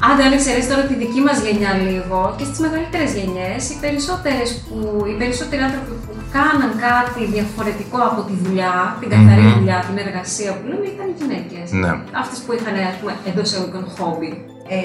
Άντε, 0.07 0.22
αν 0.27 0.33
εξαιρέσει 0.38 0.67
τώρα 0.72 0.83
τη 0.89 0.95
δική 1.03 1.22
μας 1.27 1.38
γενιά 1.45 1.72
λίγο 1.88 2.19
και 2.38 2.45
στις 2.50 2.60
μεγαλύτερες 2.65 3.12
γενιές, 3.17 3.62
οι, 3.72 3.75
περισσότερες 3.86 4.50
που, 4.65 4.77
οι 5.10 5.15
περισσότεροι 5.22 5.62
άνθρωποι 5.67 5.93
που 6.03 6.12
κάναν 6.38 6.72
κάτι 6.88 7.22
διαφορετικό 7.36 8.00
από 8.10 8.22
τη 8.27 8.33
δουλειά, 8.43 8.75
την 9.01 9.10
καθαρή 9.13 9.43
Μμμ. 9.45 9.53
δουλειά, 9.57 9.77
την 9.88 9.98
εργασία 10.05 10.51
που 10.57 10.63
λέμε, 10.69 10.86
ήταν 10.93 11.05
οι 11.12 11.15
γυναίκες. 11.19 11.67
Ναι. 11.83 11.91
Αυτές 12.22 12.38
που 12.43 12.51
είχαν, 12.55 12.75
ας 12.91 12.95
πούμε, 13.00 13.13
εντό 13.29 13.41
εισαγωγικών 13.48 13.83
χόμπι. 13.95 14.31
Ε, 14.75 14.79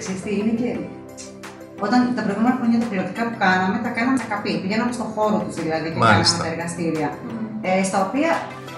ξέρεις 0.00 0.20
τι, 0.24 0.32
είναι 0.40 0.54
και... 0.60 0.70
Όταν 1.86 1.98
τα 2.16 2.22
προηγούμενα 2.26 2.54
χρόνια 2.58 2.78
τα 2.82 2.88
πιλωτικά 2.90 3.22
που 3.28 3.36
κάναμε, 3.44 3.76
τα 3.86 3.90
κάναμε 3.96 4.16
στα 4.20 4.28
καπί. 4.32 4.52
Πηγαίναμε 4.62 4.92
στον 4.98 5.08
χώρο 5.14 5.38
τους 5.46 5.56
δηλαδή 5.64 5.88
και 5.92 6.00
Μάλιστα. 6.04 6.36
κάναμε 6.36 6.42
τα 6.42 6.48
εργαστήρια. 6.54 7.08
Ε, 7.68 7.82
στα 7.88 7.98
οποία 8.06 8.30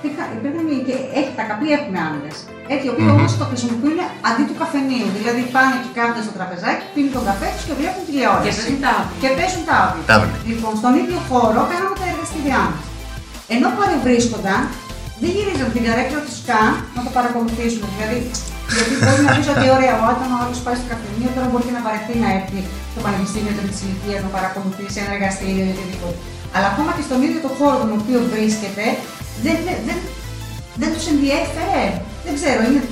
υπήρχαν, 0.06 0.28
υπήρχαν 0.38 0.66
και 0.86 0.94
έχει, 1.18 1.32
τα 1.38 1.44
καπί 1.48 1.66
έχουν 1.76 1.94
άντρε. 2.06 2.30
Έτσι, 2.72 2.84
οι 2.86 2.90
οποίοι 2.92 3.06
Μμμ. 3.08 3.16
όμως 3.16 3.30
το 3.42 3.46
χρησιμοποιούν 3.50 3.98
αντί 4.28 4.42
του 4.48 4.56
καφενείου. 4.62 5.08
Δηλαδή 5.18 5.42
πάνε 5.54 5.76
και 5.82 5.90
κάθονται 5.98 6.22
στο 6.26 6.32
τραπεζάκι, 6.38 6.84
πίνουν 6.94 7.12
τον 7.16 7.24
καφέ 7.28 7.48
τους 7.54 7.64
και 7.68 7.74
βλέπουν 7.80 8.02
Και 8.04 8.08
τηλεόραση. 8.08 8.44
παίζουν 8.58 8.78
τα 8.84 8.92
Και 9.22 9.28
παίζουν 9.38 9.62
τάβλη. 9.70 10.00
Τάβλη. 10.10 10.30
Λοιπόν, 10.50 10.72
στον 10.80 10.92
ίδιο 11.00 11.18
χώρο 11.28 11.60
κάναμε 11.72 11.96
τα 12.00 12.06
εργαστήριά 12.12 12.60
μας. 12.70 12.84
Ενώ 13.54 13.68
παρευρίσκονταν, 13.78 14.60
δεν 15.22 15.30
γυρίζαν 15.36 15.68
την 15.76 15.82
καρέκλα 15.86 16.20
τους 16.26 16.38
καν 16.48 16.70
να 16.96 17.00
το 17.06 17.10
παρακολουθήσουν. 17.16 17.84
Δηλαδή, 17.94 18.18
γιατί 18.76 18.92
μπορεί 19.04 19.20
να 19.26 19.30
πεις 19.36 19.46
ότι 19.54 19.66
ωραία, 19.76 19.94
όταν 20.12 20.26
ο 20.34 20.36
άλλος 20.42 20.58
πάει 20.64 20.76
στο 20.80 20.86
καφενείο, 20.92 21.30
τώρα 21.36 21.46
μπορεί 21.50 21.64
και 21.68 21.74
να 21.78 21.82
βαρεθεί 21.86 22.14
να 22.24 22.28
έρθει 22.38 22.60
στο 22.92 23.00
πανεπιστήμιο 23.04 23.52
της 23.70 23.78
ηλικίας 23.84 24.20
να 24.26 24.30
παρακολουθήσει 24.36 24.96
ένα 25.02 25.10
εργαστήριο 25.16 25.64
ή 25.68 25.70
οτιδήποτε. 25.74 26.16
Αλλά 26.54 26.66
ακόμα 26.72 26.90
και 26.96 27.04
στον 27.08 27.18
ίδιο 27.26 27.40
το 27.46 27.50
χώρο 27.58 27.76
τον 27.82 27.90
οποίο 27.98 28.18
βρίσκεται, 28.32 28.84
δεν, 29.44 29.56
δεν, 29.66 29.76
δεν, 29.88 29.98
δεν 30.80 30.90
τους 30.94 31.06
ενδιέφερε. 31.14 31.82
Δεν 32.24 32.32
ξέρω, 32.38 32.60
είναι 32.68 32.82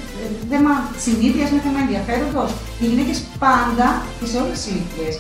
θέμα 0.52 0.72
συνήθειας, 1.04 1.46
είναι 1.50 1.62
θέμα 1.66 1.80
ενδιαφέροντος. 1.86 2.50
Οι 2.80 2.84
γυναίκες 2.90 3.18
πάντα 3.44 3.86
και 4.18 4.26
σε 4.30 4.36
όλες 4.42 4.56
τις 4.58 4.66
ηλικίες 4.70 5.14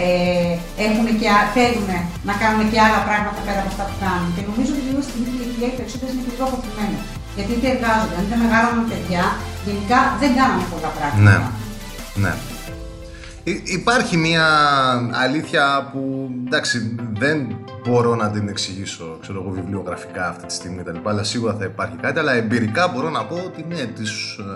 ε, 0.00 0.52
έχουν 0.86 1.06
και, 1.20 1.28
α- 1.36 1.48
θέλουν 1.56 1.88
να 2.28 2.34
κάνουν 2.42 2.62
και 2.72 2.78
άλλα 2.86 3.00
πράγματα 3.08 3.40
πέρα 3.46 3.60
από 3.64 3.70
αυτά 3.72 3.84
που 3.88 3.96
κάνουν. 4.04 4.28
Και 4.36 4.42
νομίζω 4.48 4.70
ότι 4.74 4.82
λίγο 4.88 5.00
στην 5.08 5.18
ίδια 5.22 5.42
ηλικία 5.44 5.68
οι 5.72 5.76
περισσότερες 5.78 6.12
είναι 6.14 6.24
και 6.26 6.34
πιο 6.36 6.44
αποθυμένε. 6.48 6.98
Γιατί 7.36 7.50
είτε 7.56 7.68
εργάζονται, 7.74 8.16
είτε 8.24 8.36
μεγάλωναν 8.44 8.84
παιδιά, 8.90 9.24
γενικά 9.66 9.98
δεν 10.20 10.30
κάνανε 10.38 10.64
πολλά 10.72 10.90
πράγματα. 10.98 11.22
Ναι. 11.26 11.36
Ναι. 12.24 12.32
Υ- 13.48 13.68
Υπάρχει 13.68 14.16
μια 14.16 14.46
αλήθεια 15.12 15.88
που 15.92 16.30
εντάξει 16.46 16.94
δεν 17.18 17.56
μπορώ 17.88 18.14
να 18.14 18.30
την 18.30 18.48
εξηγήσω 18.48 19.18
ξέρω 19.20 19.40
εγώ 19.42 19.50
βιβλιογραφικά 19.50 20.28
αυτή 20.28 20.46
τη 20.46 20.52
στιγμή 20.54 20.82
κτλ. 20.82 21.08
Αλλά 21.08 21.22
σίγουρα 21.22 21.54
θα 21.58 21.64
υπάρχει 21.64 21.96
κάτι. 21.96 22.18
Αλλά 22.18 22.32
εμπειρικά 22.32 22.88
μπορώ 22.88 23.10
να 23.10 23.24
πω 23.24 23.34
ότι 23.34 23.64
ναι, 23.68 23.84
τις 23.84 24.10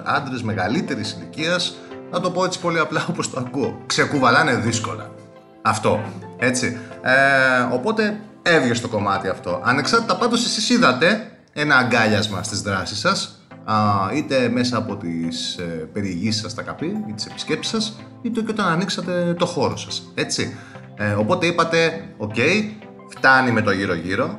άντρες 0.04 0.42
μεγαλύτερης 0.42 1.12
ηλικίας, 1.12 1.76
να 2.10 2.20
το 2.20 2.30
πω 2.30 2.44
έτσι 2.44 2.60
πολύ 2.60 2.78
απλά 2.78 3.06
όπως 3.10 3.30
το 3.30 3.40
ακούω, 3.46 3.78
ξεκουβαλάνε 3.86 4.54
δύσκολα. 4.54 5.10
Αυτό. 5.62 6.00
Έτσι. 6.38 6.78
Ε, 7.02 7.12
οπότε 7.72 8.20
εύγε 8.42 8.74
στο 8.74 8.88
κομμάτι 8.88 9.28
αυτό. 9.28 9.60
Ανεξάρτητα 9.64 10.16
πάντως 10.16 10.44
εσείς 10.44 10.70
είδατε 10.70 11.30
ένα 11.52 11.76
αγκάλιασμα 11.76 12.42
στις 12.42 12.60
δράσεις 12.60 12.98
σας 12.98 13.24
α, 13.24 13.39
είτε 14.14 14.48
μέσα 14.48 14.76
από 14.76 14.96
τις 14.96 15.56
ε, 15.56 15.88
περιηγήσεις 15.92 16.40
σας 16.40 16.50
στα 16.50 16.62
ΚΑΠΗ 16.62 16.86
ή 17.08 17.12
τις 17.12 17.26
επισκέψεις 17.26 17.72
σας 17.72 18.00
είτε 18.22 18.40
και 18.40 18.50
όταν 18.50 18.66
ανοίξατε 18.66 19.34
το 19.38 19.46
χώρο 19.46 19.76
σας. 19.76 20.12
Έτσι. 20.14 20.56
Ε, 20.96 21.12
οπότε 21.12 21.46
είπατε, 21.46 22.08
οκ, 22.16 22.34
φτάνει 23.08 23.50
με 23.50 23.62
το 23.62 23.70
γύρω-γύρω, 23.70 24.38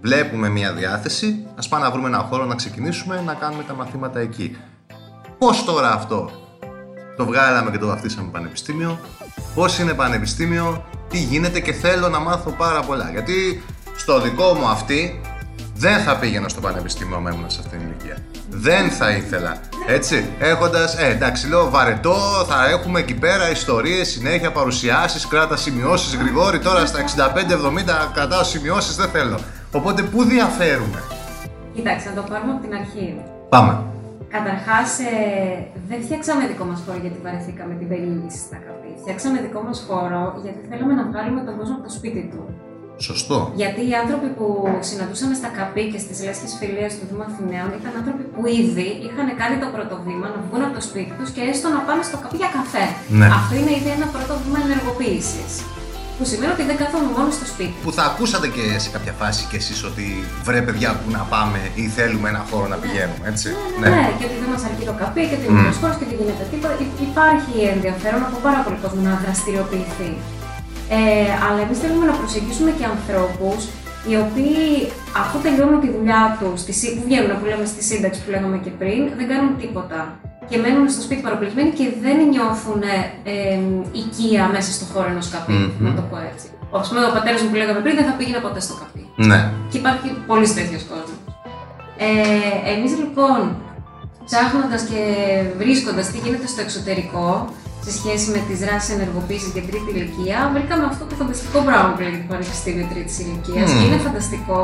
βλέπουμε 0.00 0.48
μια 0.48 0.72
διάθεση, 0.72 1.46
ας 1.58 1.68
πάμε 1.68 1.84
να 1.84 1.90
βρούμε 1.90 2.08
ένα 2.08 2.18
χώρο 2.18 2.44
να 2.44 2.54
ξεκινήσουμε 2.54 3.22
να 3.26 3.34
κάνουμε 3.34 3.62
τα 3.62 3.74
μαθήματα 3.74 4.20
εκεί. 4.20 4.56
Πώς 5.38 5.64
τώρα 5.64 5.92
αυτό 5.92 6.30
το 7.16 7.24
βγάλαμε 7.24 7.70
και 7.70 7.78
το 7.78 7.86
βαφτίσαμε 7.86 8.28
πανεπιστήμιο. 8.30 8.98
Πώς 9.54 9.78
είναι 9.78 9.92
πανεπιστήμιο, 9.92 10.84
τι 11.08 11.18
γίνεται 11.18 11.60
και 11.60 11.72
θέλω 11.72 12.08
να 12.08 12.18
μάθω 12.18 12.50
πάρα 12.50 12.80
πολλά. 12.80 13.10
Γιατί 13.10 13.62
στο 13.96 14.20
δικό 14.20 14.54
μου 14.54 14.66
αυτή 14.66 15.20
δεν 15.86 15.98
θα 16.06 16.16
πήγαινα 16.16 16.48
στο 16.48 16.60
πανεπιστήμιο 16.60 17.16
άμα 17.16 17.30
ήμουν 17.34 17.50
σε 17.50 17.60
αυτήν 17.62 17.78
την 17.78 17.88
ηλικία. 17.88 18.16
Δεν 18.66 18.90
θα 18.90 19.10
ήθελα. 19.10 19.52
Έτσι, 19.86 20.16
έχοντας. 20.38 20.96
Ε, 20.98 21.06
εντάξει, 21.06 21.48
λέω 21.48 21.70
βαρετό, 21.70 22.16
θα 22.48 22.68
έχουμε 22.74 22.98
εκεί 23.00 23.14
πέρα 23.14 23.50
ιστορίες, 23.50 24.08
συνέχεια 24.08 24.52
παρουσιάσεις, 24.52 25.26
κράτα 25.26 25.56
σημειώσεις. 25.56 26.14
Γρηγόρη 26.14 26.58
τώρα 26.58 26.86
στα 26.86 26.98
65-70 27.00 28.12
κρατάω 28.14 28.44
σημειώσεις, 28.44 28.96
δεν 28.96 29.08
θέλω. 29.08 29.38
Οπότε 29.72 30.02
πού 30.02 30.24
διαφέρουμε; 30.24 31.02
Κοιτάξτε, 31.74 32.08
να 32.10 32.14
το 32.14 32.22
πάρουμε 32.30 32.52
από 32.52 32.62
την 32.66 32.74
αρχή. 32.74 33.06
Πάμε. 33.48 33.72
Καταρχάς, 34.28 34.98
ε, 34.98 35.12
δεν 35.88 35.98
φτιάξαμε 36.04 36.46
δικό 36.46 36.64
μας 36.64 36.80
χώρο 36.86 36.98
γιατί 37.04 37.18
βαρεθήκαμε 37.24 37.74
την 37.80 37.88
περιήγηση 37.88 38.38
στα 38.48 38.58
καπί. 38.66 38.92
Φτιάξαμε 39.02 39.36
δικό 39.46 39.60
μας 39.66 39.78
χώρο 39.88 40.22
γιατί 40.44 40.60
θέλαμε 40.70 40.92
να 41.00 41.04
βγάλουμε 41.10 41.40
τον 41.48 41.54
κόσμο 41.58 41.74
από 41.78 41.84
το 41.88 41.92
σπίτι 41.98 42.22
του. 42.32 42.42
Σωστό. 43.08 43.38
Γιατί 43.60 43.80
οι 43.88 43.94
άνθρωποι 44.02 44.28
που 44.38 44.46
συναντούσαμε 44.88 45.34
στα 45.40 45.48
καπί 45.58 45.84
και 45.92 45.98
στις 46.04 46.16
λέσχες 46.26 46.52
φιλίε 46.60 46.88
του 46.98 47.04
Δήμου 47.08 47.24
Αθηναίων 47.28 47.68
ήταν 47.80 47.92
άνθρωποι 48.00 48.24
που 48.34 48.42
ήδη 48.60 48.88
είχαν 49.06 49.26
κάνει 49.40 49.56
το 49.64 49.68
πρώτο 49.74 49.94
βήμα 50.06 50.26
να 50.34 50.38
βγουν 50.46 50.62
από 50.66 50.74
το 50.78 50.82
σπίτι 50.88 51.12
τους 51.18 51.28
και 51.34 51.42
έστω 51.50 51.66
να 51.76 51.80
πάνε 51.86 52.02
στο 52.08 52.16
καπί 52.22 52.36
για 52.42 52.50
καφέ. 52.58 52.86
Ναι. 53.20 53.28
Αυτό 53.38 53.52
είναι 53.60 53.72
ήδη 53.78 53.90
ένα 53.98 54.06
πρώτο 54.14 54.32
βήμα 54.42 54.58
ενεργοποίησης. 54.66 55.50
Που 56.18 56.24
σημαίνει 56.30 56.52
ότι 56.56 56.64
δεν 56.70 56.76
καθόμουν 56.82 57.12
μόνο 57.18 57.30
στο 57.38 57.46
σπίτι. 57.52 57.74
Που 57.84 57.92
θα 57.98 58.04
ακούσατε 58.10 58.46
και 58.56 58.64
σε 58.84 58.88
κάποια 58.94 59.14
φάση 59.20 59.40
κι 59.50 59.56
εσείς 59.62 59.78
ότι 59.90 60.06
βρε 60.46 60.60
παιδιά 60.66 60.90
που 61.00 61.08
να 61.16 61.22
πάμε 61.34 61.60
ή 61.82 61.84
θέλουμε 61.96 62.26
ένα 62.32 62.42
χώρο 62.50 62.66
να 62.74 62.78
πηγαίνουμε, 62.82 63.24
έτσι; 63.32 63.48
Ναι, 63.80 63.88
ναι, 63.94 64.04
και 64.18 64.24
ότι 64.28 64.36
δεν 64.42 64.50
μας 64.54 64.62
αρκεί 64.68 64.84
το 64.90 64.94
καπί 65.02 65.22
και 65.28 65.34
ότι 65.38 65.44
είναι 65.48 65.60
μικρό 65.60 65.74
χώρο 65.82 65.94
και 65.98 66.04
ότι 66.08 66.14
γίνεται 66.20 66.44
τίποτα. 66.52 66.74
Υ- 66.84 66.98
Υπάρχει 67.10 67.54
ενδιαφέρον 67.74 68.20
από 68.28 68.36
πάρα 68.46 68.60
πολύ 68.64 68.78
κόσμο 68.84 69.00
να 69.08 69.14
δραστηριοποιηθεί. 69.24 70.10
Ε, 70.88 71.28
αλλά 71.46 71.60
εμείς 71.66 71.78
θέλουμε 71.82 72.06
να 72.10 72.14
προσεγγίσουμε 72.20 72.70
και 72.78 72.84
ανθρώπους 72.94 73.60
οι 74.08 74.14
οποίοι 74.24 74.62
αφού 75.22 75.36
τελειώνουν 75.44 75.80
τη 75.84 75.88
δουλειά 75.96 76.22
τους, 76.40 76.60
που 76.94 77.02
βγαίνουν 77.06 77.30
που 77.38 77.46
λέμε 77.50 77.64
στη 77.72 77.82
σύνταξη 77.90 78.18
που 78.22 78.30
λέγαμε 78.34 78.56
και 78.64 78.72
πριν, 78.80 79.00
δεν 79.18 79.26
κάνουν 79.32 79.52
τίποτα. 79.62 80.00
Και 80.48 80.56
μένουν 80.64 80.88
στο 80.94 81.02
σπίτι 81.06 81.20
παροπλισμένοι 81.26 81.70
και 81.78 81.86
δεν 82.04 82.16
νιώθουν 82.32 82.80
ε, 82.82 82.98
ε, 83.34 83.58
οικία 84.00 84.42
μέσα 84.54 84.70
στο 84.76 84.84
χώρο 84.92 85.08
ενός 85.12 85.28
καπί, 85.34 85.52
Μμμ. 85.52 85.84
να 85.86 85.92
το 85.98 86.02
πω 86.10 86.16
έτσι. 86.32 86.46
Α 86.80 86.80
πούμε, 86.88 87.00
ο 87.10 87.12
πατέρας 87.16 87.40
μου 87.42 87.48
που 87.50 87.58
λέγαμε 87.62 87.80
πριν 87.84 87.94
δεν 87.98 88.06
θα 88.08 88.14
πήγαινε 88.18 88.40
ποτέ 88.46 88.60
στο 88.66 88.74
καπί. 88.80 89.02
Ναι. 89.30 89.40
Και 89.70 89.78
υπάρχει 89.82 90.08
πολύ 90.30 90.46
τέτοιο 90.58 90.78
κόσμο. 90.92 91.16
Ε, 92.06 92.72
Εμείς 92.72 92.92
λοιπόν, 93.02 93.40
ψάχνοντας 94.28 94.82
και 94.90 95.00
βρίσκοντας 95.60 96.06
τι 96.10 96.18
γίνεται 96.24 96.46
στο 96.52 96.60
εξωτερικό 96.66 97.28
σε 97.84 97.92
σχέση 97.98 98.26
με 98.34 98.40
τις 98.48 98.58
δράσεις 98.64 98.90
ενεργοποίησης 98.96 99.50
για 99.56 99.64
τρίτη 99.68 99.88
ηλικία, 99.94 100.38
βρήκαμε 100.54 100.84
αυτό 100.92 101.04
το 101.10 101.14
φανταστικό 101.20 101.58
πράγμα 101.68 101.90
που 101.94 102.00
λέγεται 102.06 102.26
Πανεπιστήμιο 102.32 102.86
Τρίτης 102.92 103.16
Ηλικίας. 103.22 103.68
Μμμ. 103.70 103.76
Και 103.78 103.84
είναι 103.86 104.00
φανταστικό 104.06 104.62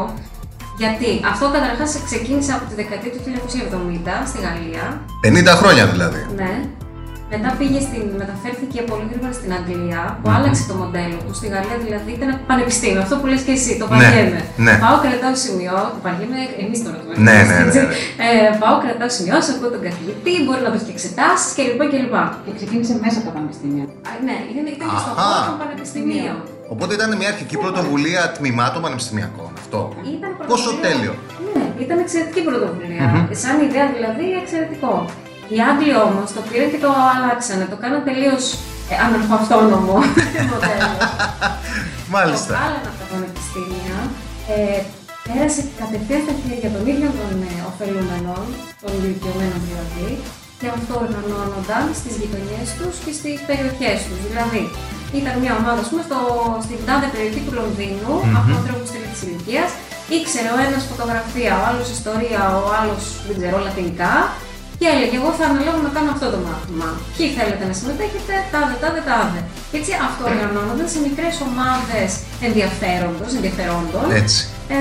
γιατί 0.83 1.11
αυτό 1.33 1.45
καταρχάς 1.57 1.91
ξεκίνησε 2.09 2.53
από 2.57 2.65
τη 2.69 2.75
δεκαετία 2.81 3.11
του 3.15 3.21
1970 3.25 4.27
στη 4.31 4.39
Γαλλία. 4.47 4.85
50 5.53 5.57
χρόνια 5.61 5.85
δηλαδή. 5.87 6.21
Ναι. 6.41 6.53
Μετά 7.35 7.51
πήγε 7.59 7.81
στην, 7.89 8.05
μεταφέρθηκε 8.23 8.79
πολύ 8.91 9.07
γρήγορα 9.11 9.33
στην 9.41 9.51
Αγγλία, 9.59 10.01
που 10.23 10.29
άλλαξε 10.37 10.63
το 10.71 10.75
μοντέλο 10.81 11.17
του. 11.25 11.33
Στη 11.39 11.47
Γαλλία 11.55 11.79
δηλαδή 11.87 12.11
ήταν 12.19 12.31
πανεπιστήμιο. 12.51 13.01
Αυτό 13.07 13.15
που 13.21 13.27
λες 13.31 13.43
και 13.47 13.55
εσύ, 13.59 13.71
το 13.81 13.85
Ναι, 13.87 13.91
βαριέμαι. 14.01 14.41
ναι. 14.67 14.75
Πάω, 14.85 14.97
κρατάω 15.05 15.35
σημειώ, 15.45 15.79
το 15.95 15.99
βαριέμαι, 16.07 16.41
εμείς 16.63 16.79
τώρα 16.85 16.97
το 17.01 17.05
βαριέμαι. 17.09 17.25
Ναι, 17.29 17.37
ναι, 17.49 17.57
ναι, 17.59 17.67
έτσι. 17.69 17.81
ναι. 17.83 18.27
Ε, 18.29 18.33
πάω, 18.63 18.75
κρατάω 18.85 19.11
σημειώσει, 19.19 19.49
ακούω 19.55 19.71
τον 19.77 19.83
καθηγητή, 19.89 20.33
μπορεί 20.45 20.61
να 20.67 20.71
δώσει 20.73 20.85
και 20.89 20.95
εξετάσεις 20.97 21.49
κλπ. 21.57 21.81
κλπ. 21.93 22.15
Και 22.45 22.53
ξεκίνησε 22.59 22.93
μέσα 23.05 23.17
από 23.21 23.27
τα 23.29 23.33
πανεπιστήμια. 23.37 23.85
Α, 24.09 24.11
Ναι, 24.29 24.37
ήταν, 24.53 24.65
ήταν 24.77 24.89
και 24.93 24.99
στο 25.05 25.11
Αχα. 25.15 25.23
χώρο 25.27 25.41
των 25.51 25.57
πανεπιστημίων. 25.63 26.37
Οπότε 26.75 26.91
ήταν 26.99 27.11
μια 27.21 27.29
αρχική 27.35 27.57
πρωτοβουλία 27.65 28.23
τμήματων 28.37 28.81
πανεπιστημιακών 28.85 29.51
αυτό. 29.63 29.81
Ήταν 30.17 30.31
Πόσο 30.51 30.69
πρωτοβουλία- 30.69 30.87
τέλειο. 30.87 31.13
Ναι, 31.55 31.65
ήταν 31.85 31.97
εξαιρετική 32.05 32.41
πρωτοβουλία. 32.49 33.05
Σαν 33.43 33.57
ιδέα 33.67 33.87
δηλαδή 33.97 34.25
εξαιρετικό. 34.43 34.93
Οι 35.53 35.59
Άγγλοι 35.69 35.95
όμως 36.07 36.29
το 36.37 36.41
πήραν 36.49 36.69
και 36.73 36.81
το 36.87 36.91
αλλάξανε. 37.13 37.65
Το 37.73 37.77
κάναν 37.83 38.01
τελείως 38.09 38.45
ε, 38.93 38.95
αναρχοαυτόνομο 39.05 39.97
μοντέλο. 40.51 40.93
Μάλιστα. 42.15 42.51
Το 42.51 42.57
βγάλανε 42.57 42.89
από 42.91 42.99
τα 43.03 43.07
πανεπιστήμια. 43.13 43.99
Ε, 44.53 44.81
πέρασε 45.27 45.61
κατευθείαν 45.81 46.23
στα 46.27 46.35
χέρια 46.41 46.71
των 46.75 46.83
ίδιων 46.93 47.13
των 47.21 47.33
ε, 47.51 47.53
ωφελούμενων, 47.71 48.45
των 48.83 48.91
ηλικιωμένων 48.99 49.61
δηλαδή, 49.69 50.09
και 50.61 50.69
αυτοοργανώνονταν 50.77 51.85
στις 52.01 52.15
γειτονιές 52.21 52.69
τους 52.79 52.95
και 53.05 53.13
στις 53.19 53.37
περιοχές 53.49 53.99
τους. 54.07 54.19
Δηλαδή, 54.29 54.63
ήταν 55.21 55.35
μια 55.43 55.53
ομάδα, 55.61 55.81
ας 55.85 55.89
πούμε, 55.91 56.03
στο, 56.09 56.19
στην 56.67 56.79
τάδε 56.87 57.07
περιοχή 57.15 57.41
του 57.47 57.55
λονδινου 57.59 58.13
από 58.39 58.51
ανθρώπους 58.59 58.89
τρίτης 58.95 59.21
ηλικίας. 59.27 59.71
Ήξερε 60.19 60.51
ο 60.57 60.59
ένας 60.67 60.83
φωτογραφία, 60.91 61.53
ο 61.61 61.63
άλλος 61.69 61.89
ιστορία, 61.97 62.41
ο 62.63 62.67
άλλος 62.79 63.03
δεν 63.27 63.35
ξέρω, 63.39 63.57
λατινικά. 63.67 64.15
Και 64.81 64.89
έλεγε: 64.95 65.17
Εγώ 65.21 65.31
θα 65.39 65.45
αναλάβω 65.51 65.81
να 65.87 65.93
κάνω 65.97 66.11
αυτό 66.17 66.27
το 66.35 66.39
μάθημα. 66.47 66.89
Ποιοι 67.15 67.27
θέλετε 67.37 67.65
να 67.71 67.75
συμμετέχετε, 67.79 68.35
τάδε, 68.53 68.75
τάδε, 68.83 69.01
τάδε. 69.11 69.41
Και 69.71 69.77
έτσι 69.81 69.93
αυτοοργανώνονταν 70.09 70.87
σε 70.95 70.99
μικρές 71.07 71.35
ομάδες 71.49 72.11
ενδιαφέροντος, 72.47 73.31
ενδιαφερόντων. 73.39 74.05
Έτσι. 74.21 74.41
Ε, 74.77 74.79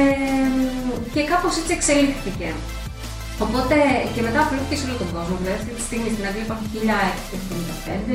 και 1.13 1.22
κάπως 1.32 1.53
έτσι 1.60 1.72
εξελίχθηκε. 1.77 2.50
Οπότε 3.46 3.75
και 4.13 4.22
μετά 4.27 4.39
απλώθηκε 4.44 4.75
σε 4.79 4.84
όλο 4.88 4.98
τον 5.01 5.10
κόσμο. 5.15 5.36
Δηλαδή 5.41 5.58
αυτή 5.62 5.72
τη 5.77 5.84
στιγμή 5.88 6.10
στην 6.15 6.24
Αγγλία 6.27 6.46
υπάρχουν 6.48 6.68
1075, 6.75 8.13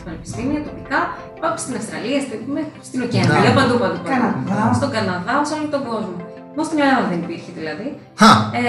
1076 0.00 0.06
πανεπιστήμια 0.06 0.60
τοπικά. 0.68 1.00
Υπάρχουν 1.38 1.60
στην 1.64 1.74
Αυστραλία, 1.80 2.20
στην, 2.26 2.40
στην 2.88 2.98
Οκεανία, 3.06 3.50
παντού, 3.58 3.76
παντού. 3.82 3.98
παντού. 4.02 4.08
Καναδά. 4.12 4.60
Στον 4.78 4.90
Καναδά, 4.94 5.34
σε 5.48 5.52
όλο 5.56 5.68
τον 5.74 5.82
κόσμο. 5.88 6.14
Μόνο 6.58 6.70
στην 6.70 6.82
Ελλάδα 6.84 7.04
δεν 7.12 7.20
υπήρχε 7.24 7.50
δηλαδή. 7.60 7.86
Χα, 8.20 8.30
Ε, 8.60 8.62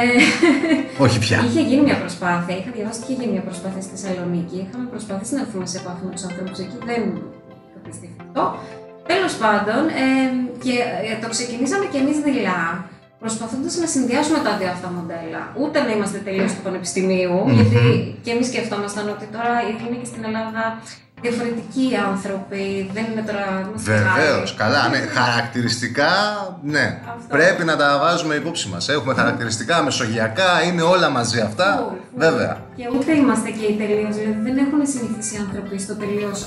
όχι 1.06 1.18
πια. 1.26 1.38
Είχε 1.48 1.62
γίνει 1.70 1.84
μια 1.88 1.98
προσπάθεια, 2.04 2.54
είχα 2.60 2.72
διαβάσει 2.78 2.98
ότι 3.02 3.06
είχε 3.12 3.16
γίνει 3.22 3.32
μια 3.36 3.46
προσπάθεια 3.50 3.82
στη 3.86 3.92
Θεσσαλονίκη. 3.96 4.58
Είχαμε 4.64 4.86
προσπαθήσει 4.96 5.34
να 5.38 5.42
έρθουμε 5.46 5.66
σε 5.72 5.78
επαφή 5.82 6.04
με 6.08 6.12
τους 6.16 6.24
ανθρώπου 6.30 6.54
εκεί, 6.64 6.78
δεν 6.90 7.02
κατέστη 7.74 8.08
αυτό. 8.24 8.44
Τέλος 9.12 9.34
πάντων, 9.44 9.82
ε, 10.04 10.06
και 10.64 10.76
ε, 11.10 11.12
το 11.24 11.28
ξεκινήσαμε 11.36 11.86
κι 11.92 12.00
εμείς 12.04 12.18
δειλά, 12.26 12.64
προσπαθώντας 13.24 13.74
να 13.84 13.88
συνδυάσουμε 13.94 14.40
τα 14.48 14.52
δύο 14.60 14.70
αυτά 14.76 14.88
μοντέλα. 14.98 15.42
Ούτε 15.62 15.78
να 15.86 15.92
είμαστε 15.96 16.18
τελείως 16.28 16.52
του 16.56 16.62
πανεπιστημιου 16.66 17.38
γιατί 17.58 17.82
και 18.24 18.32
εμείς 18.36 18.48
σκεφτόμασταν 18.52 19.06
ότι 19.16 19.26
τώρα 19.36 19.54
είναι 19.68 19.98
και 20.02 20.10
στην 20.12 20.22
Ελλάδα 20.30 20.64
διαφορετικοί 21.22 21.88
άνθρωποι, 22.10 22.90
δεν 22.94 23.06
είναι 23.12 23.22
τώρα. 23.22 23.46
είμαστε 23.70 23.92
Βεβαίως, 23.92 24.50
άλλοι. 24.50 24.58
καλά, 24.58 24.88
ναι. 24.90 24.98
Χαρακτηριστικά, 24.98 26.12
ναι. 26.62 27.00
Αυτό. 27.16 27.28
Πρέπει 27.36 27.64
να 27.64 27.76
τα 27.78 27.98
βάζουμε 28.02 28.36
υπόψη 28.36 28.68
μας. 28.70 28.90
Έχουμε 28.90 29.14
χαρακτηριστικά 29.14 29.84
μεσογειακά, 29.84 30.64
είναι 30.64 30.82
όλα 30.82 31.10
μαζί 31.10 31.40
αυτά. 31.40 31.68
Φουλ, 31.78 31.86
φουλ. 31.88 32.09
Βέβαια. 32.26 32.52
Και 32.80 32.86
ούτε 32.96 33.12
είμαστε 33.22 33.50
και 33.58 33.66
οι 33.70 33.76
τελείως. 33.82 34.14
Δηλαδή 34.20 34.40
δεν 34.48 34.56
έχουν 34.66 34.80
συνηθίσει 34.94 35.32
οι 35.36 35.40
άνθρωποι 35.46 35.76
στο 35.86 35.94
τελείως 36.04 36.40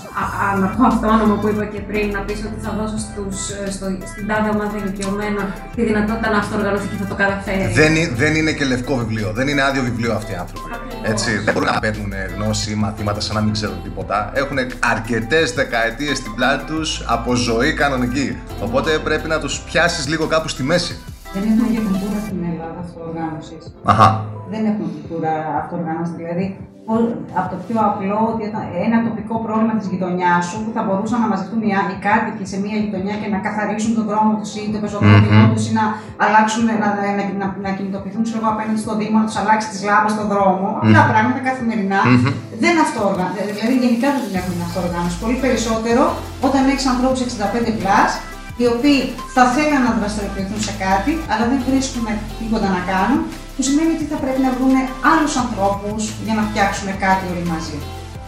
άναρχο 0.50 0.82
αυτόνομο 0.92 1.34
που 1.40 1.46
είπα 1.52 1.64
και 1.72 1.80
πριν 1.88 2.04
να 2.16 2.20
πεις 2.26 2.38
ότι 2.48 2.58
θα 2.66 2.70
δώσω 2.78 2.98
στους, 3.06 3.36
ε, 3.60 3.70
στο, 3.76 3.86
στην 4.12 4.24
τάδε 4.30 4.48
ομάδα 4.56 4.74
ηλικιωμένων 4.80 5.46
τη 5.76 5.80
δυνατότητα 5.90 6.28
να 6.34 6.38
αυτοοργανωθεί 6.44 6.86
και 6.92 6.98
θα 7.02 7.06
το 7.12 7.16
καταφέρει. 7.22 7.64
Δεν, 7.80 7.90
είναι- 7.98 8.12
δεν 8.22 8.32
είναι 8.38 8.52
και 8.58 8.64
λευκό 8.72 8.92
βιβλίο. 9.02 9.28
Δεν 9.38 9.46
είναι 9.50 9.62
άδειο 9.68 9.82
βιβλίο 9.90 10.12
αυτοί 10.20 10.30
οι 10.34 10.38
άνθρωποι. 10.44 10.68
Ακριβώς. 10.76 11.10
Έτσι. 11.12 11.30
Δεν 11.44 11.52
μπορούν 11.54 11.68
να 11.74 11.78
παίρνουν 11.84 12.12
γνώση 12.34 12.66
ή 12.74 12.74
μαθήματα 12.84 13.20
σαν 13.26 13.34
να 13.38 13.42
μην 13.44 13.52
ξέρουν 13.52 13.78
τίποτα. 13.86 14.16
Έχουν 14.34 14.56
αρκετές 14.94 15.46
δεκαετίες 15.60 16.16
στην 16.16 16.32
πλάτη 16.34 16.64
τους 16.72 17.04
από 17.16 17.34
ζωή 17.34 17.72
κανονική. 17.82 18.28
Οπότε 18.66 18.90
πρέπει 19.06 19.28
να 19.28 19.38
τους 19.40 19.54
πιάσεις 19.60 20.08
λίγο 20.08 20.26
κάπου 20.26 20.48
στη 20.48 20.62
μέση. 20.62 20.94
Δεν 21.34 21.42
έχουμε 21.50 21.68
και 21.74 21.80
κουλτούρα 21.86 22.18
στην 22.26 22.38
Ελλάδα 22.52 22.78
αυτοοργάνωσης. 22.84 23.74
Αχα. 23.84 24.24
Δεν 24.52 24.62
έχουμε 24.70 24.88
κουλτούρα 24.94 25.32
αυτοοργάνωση. 25.60 26.12
Δηλαδή, 26.20 26.46
ο- 26.92 27.12
από 27.38 27.48
το 27.52 27.56
πιο 27.66 27.78
απλό 27.90 28.18
ότι 28.32 28.42
όταν 28.50 28.62
ένα 28.86 28.96
τοπικό 29.06 29.34
πρόβλημα 29.46 29.74
της 29.78 29.86
γειτονιάς 29.92 30.42
σου 30.48 30.56
που 30.64 30.70
θα 30.76 30.82
μπορούσαν 30.86 31.18
να 31.24 31.28
μαζευτούν 31.32 31.60
οι, 31.66 31.70
α- 31.80 31.88
οι 31.92 31.96
κάτοικοι 32.08 32.44
σε 32.52 32.56
μια 32.64 32.76
γειτονιά 32.82 33.14
και 33.20 33.28
να 33.34 33.38
καθαρίσουν 33.46 33.92
τον 33.98 34.04
δρόμο 34.10 34.30
τους 34.40 34.50
ή 34.58 34.62
το 34.74 34.78
πεζοδρόμιο 34.82 35.44
τους 35.52 35.62
ή 35.70 35.72
να 35.80 35.84
αλλάξουν, 36.24 36.62
να, 36.68 36.74
να, 36.82 36.88
να, 37.40 37.46
να 37.66 37.70
κινητοποιηθούν 37.78 38.22
ξέρω, 38.26 38.38
εγώ, 38.42 38.50
απέναντι 38.54 38.80
στον 38.84 38.94
Δήμο, 39.00 39.16
να 39.22 39.26
τους 39.28 39.38
αλλάξει 39.42 39.66
τις 39.72 39.80
λάμπες 39.88 40.12
στον 40.16 40.26
δρόμο. 40.32 40.66
Απλά 40.82 41.00
πράγματα 41.12 41.38
καθημερινά. 41.48 42.00
Δεν 42.64 42.74
αυτοοργάνωση. 42.86 43.40
Δηλαδή, 43.58 43.74
γενικά 43.84 44.06
δεν 44.14 44.22
την 44.26 44.34
έχουμε 44.40 44.62
αυτοοργάνωση. 44.68 45.14
Πολύ 45.24 45.38
περισσότερο 45.44 46.02
όταν 46.48 46.62
έχεις 46.72 46.86
ανθρώπους 46.92 47.20
65 47.26 47.72
plus 47.82 48.10
οι 48.62 48.66
οποίοι 48.74 49.00
θα 49.34 49.42
θέλουν 49.54 49.80
να 49.86 49.92
δραστηριοποιηθούν 50.00 50.60
σε 50.68 50.72
κάτι, 50.84 51.12
αλλά 51.30 51.44
δεν 51.50 51.58
βρίσκουν 51.68 52.04
τίποτα 52.40 52.68
να 52.76 52.80
κάνουν, 52.92 53.20
που 53.54 53.62
σημαίνει 53.66 53.92
ότι 53.96 54.06
θα 54.12 54.18
πρέπει 54.22 54.40
να 54.46 54.50
βρουν 54.56 54.74
άλλους 55.12 55.32
ανθρώπους 55.42 56.02
για 56.26 56.34
να 56.38 56.42
φτιάξουν 56.48 56.88
κάτι 57.04 57.24
όλοι 57.32 57.44
μαζί. 57.54 57.76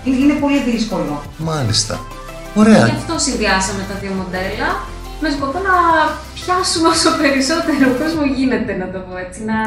Είναι, 0.04 0.18
είναι 0.22 0.36
πολύ 0.44 0.60
δύσκολο. 0.70 1.14
Μάλιστα. 1.50 1.94
Ωραία. 2.60 2.84
Γι' 2.88 2.96
αυτό 3.00 3.14
συνδυάσαμε 3.26 3.82
τα 3.90 3.94
δύο 4.02 4.12
μοντέλα 4.20 4.68
με 5.22 5.28
σκοπό 5.36 5.58
να 5.68 5.74
πιάσουμε 6.38 6.88
όσο 6.94 7.10
περισσότερο 7.22 7.86
κόσμο 8.02 8.24
γίνεται, 8.38 8.72
να 8.82 8.86
το 8.92 8.98
πω 9.06 9.14
έτσι. 9.24 9.40
Να, 9.50 9.58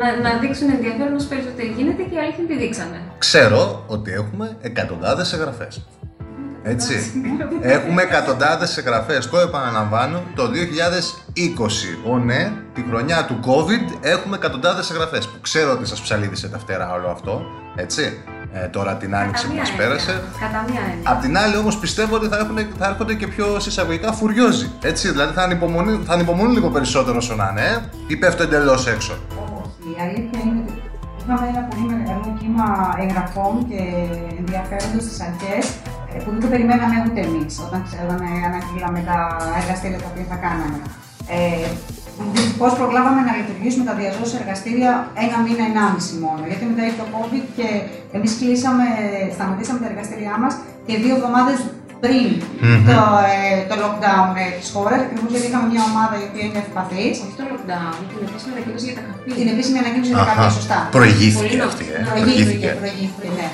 να, 0.00 0.06
να 0.24 0.30
δείξουν 0.40 0.68
ενδιαφέρον 0.76 1.12
όσο 1.18 1.28
περισσότερο 1.32 1.68
γίνεται 1.76 2.02
και 2.08 2.14
η 2.18 2.20
αλήθεια 2.22 2.44
τη 2.50 2.54
δείξανε. 2.62 2.98
Ξέρω 3.24 3.62
ότι 3.94 4.10
έχουμε 4.20 4.46
εκατοντάδες 4.68 5.32
εγγραφές. 5.32 5.74
Έτσι. 6.62 7.12
Έχουμε 7.60 8.02
εκατοντάδες 8.02 8.76
εγγραφές. 8.76 9.28
Το 9.28 9.38
επαναλαμβάνω 9.38 10.22
το 10.34 10.42
2020. 10.46 12.10
Ω 12.10 12.18
ναι, 12.18 12.52
τη 12.74 12.84
χρονιά 12.88 13.24
του 13.24 13.40
COVID 13.46 13.96
έχουμε 14.00 14.36
εκατοντάδες 14.36 14.90
εγγραφές. 14.90 15.28
Που 15.28 15.40
ξέρω 15.40 15.72
ότι 15.72 15.86
σας 15.86 16.00
ψαλίδισε 16.00 16.48
τα 16.48 16.58
φτερά 16.58 16.92
όλο 16.92 17.08
αυτό. 17.08 17.42
Έτσι. 17.74 18.22
Ε, 18.54 18.66
τώρα 18.66 18.94
την 18.94 19.14
άνοιξη 19.16 19.46
που 19.46 19.52
μία 19.52 19.60
μας 19.60 19.70
έννοια. 19.70 19.86
πέρασε. 19.86 20.22
Κατά 20.40 20.64
μία 20.70 20.80
έννοια. 20.92 21.10
Απ' 21.10 21.20
την 21.20 21.36
άλλη 21.38 21.56
όμως 21.56 21.78
πιστεύω 21.78 22.14
ότι 22.16 22.26
θα, 22.26 22.38
έχουν, 22.38 22.56
θα 22.78 22.86
έρχονται 22.86 23.14
και 23.14 23.26
πιο 23.26 23.60
συσσαγωγικά 23.60 24.12
φουριόζοι. 24.12 24.70
Έτσι, 24.82 25.10
δηλαδή 25.10 25.32
θα 25.34 25.42
ανυπομονούν, 25.42 26.04
θα 26.04 26.12
ανυπομονούν 26.12 26.52
λίγο 26.52 26.68
περισσότερο 26.68 27.16
όσο 27.16 27.34
να 27.34 27.48
είναι, 27.50 27.60
ε, 27.60 27.80
ή 28.06 28.16
πέφτω 28.16 28.42
εντελώς 28.42 28.86
έξω. 28.86 29.12
Όχι, 29.12 29.90
η 29.96 30.00
αλήθεια 30.00 30.40
είναι 30.44 30.62
ότι 30.66 30.72
είχαμε 31.18 31.48
ένα 31.48 31.60
πολύ 31.70 31.94
μεγάλο 31.94 32.36
κύμα 32.40 32.96
εγγραφών 33.00 33.66
και 33.68 33.80
ενδιαφέροντος 34.38 35.02
στις 35.02 35.20
αρχές 35.20 35.64
που 36.22 36.30
δεν 36.34 36.40
το 36.44 36.48
περιμέναμε 36.54 36.96
ούτε 37.06 37.20
εμείς 37.28 37.52
όταν, 37.66 37.80
όταν 38.04 38.18
αναγγείλαμε 38.48 39.00
τα 39.08 39.16
εργαστήρια 39.60 39.98
τα 40.04 40.08
οποία 40.12 40.26
θα 40.32 40.38
κάναμε. 40.46 40.78
Ε, 41.36 41.68
Δυστυχώ 42.36 42.66
προλάβαμε 42.80 43.20
να 43.28 43.32
λειτουργήσουμε 43.38 43.84
τα 43.90 43.94
διαζώσια 44.00 44.38
εργαστήρια 44.42 44.90
ένα 45.24 45.36
μήνα, 45.44 45.64
ενάμιση 45.70 46.12
μόνο. 46.24 46.42
Γιατί 46.50 46.62
μετά 46.70 46.82
ήρθε 46.86 47.00
το 47.02 47.06
COVID 47.14 47.44
και 47.58 47.68
εμείς 48.16 48.30
κλείσαμε, 48.40 48.86
σταματήσαμε 49.36 49.78
τα 49.82 49.88
εργαστήριά 49.92 50.34
μας 50.42 50.52
και 50.86 50.94
δύο 51.02 51.14
εβδομάδες 51.18 51.58
πριν 52.04 52.28
το, 52.88 52.98
ε, 53.34 53.38
το 53.68 53.74
lockdown 53.82 54.28
ε, 54.42 54.46
της 54.58 54.68
χώρας, 54.74 54.98
ακριβώς 55.04 55.28
γιατί 55.34 55.46
είχαμε 55.50 55.66
μια 55.72 55.82
ομάδα 55.90 56.14
η 56.22 56.24
οποία 56.28 56.44
είναι 56.46 56.60
ευπαθής. 56.64 57.14
Όχι 57.24 57.34
το 57.40 57.44
lockdown, 57.50 57.92
την 58.10 58.18
επίσημη 58.26 58.52
ανακοίνωση 58.54 58.84
για 58.88 58.96
τα 58.98 59.02
καφέ. 59.06 59.20
Την 59.40 59.48
επίσημη 59.54 59.78
ανακοίνωση 59.82 60.10
για 60.12 60.20
τα 60.20 60.26
Αχα. 60.26 60.34
καφέ, 60.38 60.48
σωστά. 60.58 60.78
Προηγήθηκε 60.98 61.56
Πολύ 61.56 61.60
αυτή, 61.70 61.84
ε. 61.96 61.98
νωρίς. 62.06 62.10
Προηγήθηκε, 62.12 62.68
Προηγήθηκε. 62.68 62.80
προηγήθηκε, 62.82 63.28
ναι. 63.38 63.46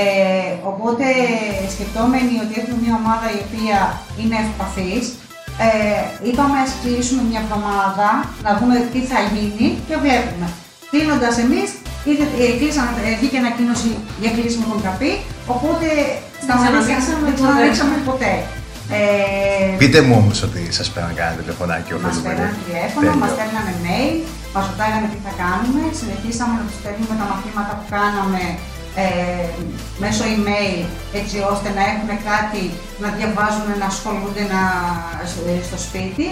Ε, 0.00 0.50
οπότε 0.70 1.06
σκεπτόμενοι 1.74 2.34
ότι 2.44 2.52
έχουμε 2.60 2.78
μια 2.84 2.94
ομάδα 3.02 3.26
η 3.36 3.40
οποία 3.46 3.78
είναι 4.20 4.36
ευπαθής, 4.44 5.04
ε, 5.66 6.02
είπαμε 6.28 6.56
ας 6.64 6.72
κλείσουμε 6.82 7.22
μια 7.30 7.40
εβδομάδα 7.44 8.08
να 8.46 8.50
δούμε 8.58 8.74
τι 8.92 9.00
θα 9.10 9.18
γίνει 9.32 9.66
και 9.88 9.96
βλέπουμε. 10.04 10.46
Κλείνοντας 10.92 11.34
εμείς, 11.44 11.68
ε, 12.42 12.46
κλείσαμε, 12.60 12.90
ε, 13.06 13.10
βγήκε 13.18 13.38
ανακοίνωση 13.44 13.90
για 14.22 14.30
κλείσιμο 14.36 14.64
των 14.72 14.78
καπί, 14.86 15.12
οπότε 15.54 15.86
ξανανοίξαμε 16.40 17.24
δεν 17.24 17.34
ποτέ. 17.34 17.38
ξανανοίξαμε 17.38 17.96
ποτέ. 18.10 18.32
Ε, 18.98 19.76
Πείτε 19.82 19.98
μου 20.06 20.14
όμως 20.22 20.38
ότι 20.46 20.60
σας 20.78 20.88
πέραν 20.92 21.12
κανένα 21.18 21.36
τηλεφωνάκι 21.40 21.90
ο 21.96 21.98
Μας 22.04 22.16
πέραν 22.24 22.50
τηλέφωνο, 22.62 23.04
Τέλειο. 23.04 23.20
μας 23.22 23.30
στέλνανε 23.34 23.72
mail, 23.86 24.16
μας 24.54 24.64
ρωτάγανε 24.70 25.06
τι 25.12 25.18
θα 25.26 25.32
κάνουμε. 25.42 25.82
Συνεχίσαμε 26.00 26.52
να 26.58 26.64
τους 26.68 26.76
στέλνουμε 26.80 27.14
τα 27.20 27.26
μαθήματα 27.32 27.72
που 27.78 27.86
κάναμε 27.96 28.42
ε, 29.04 29.04
μέσω 30.02 30.22
email, 30.34 30.80
έτσι 31.20 31.36
ώστε 31.52 31.68
να 31.76 31.82
έχουν 31.92 32.10
κάτι 32.30 32.62
να 33.02 33.08
διαβάζουν, 33.16 33.66
να 33.82 33.86
ασχολούνται 33.92 34.44
να, 34.54 34.62
στο- 35.30 35.62
στο 35.68 35.78
σπίτι. 35.86 36.26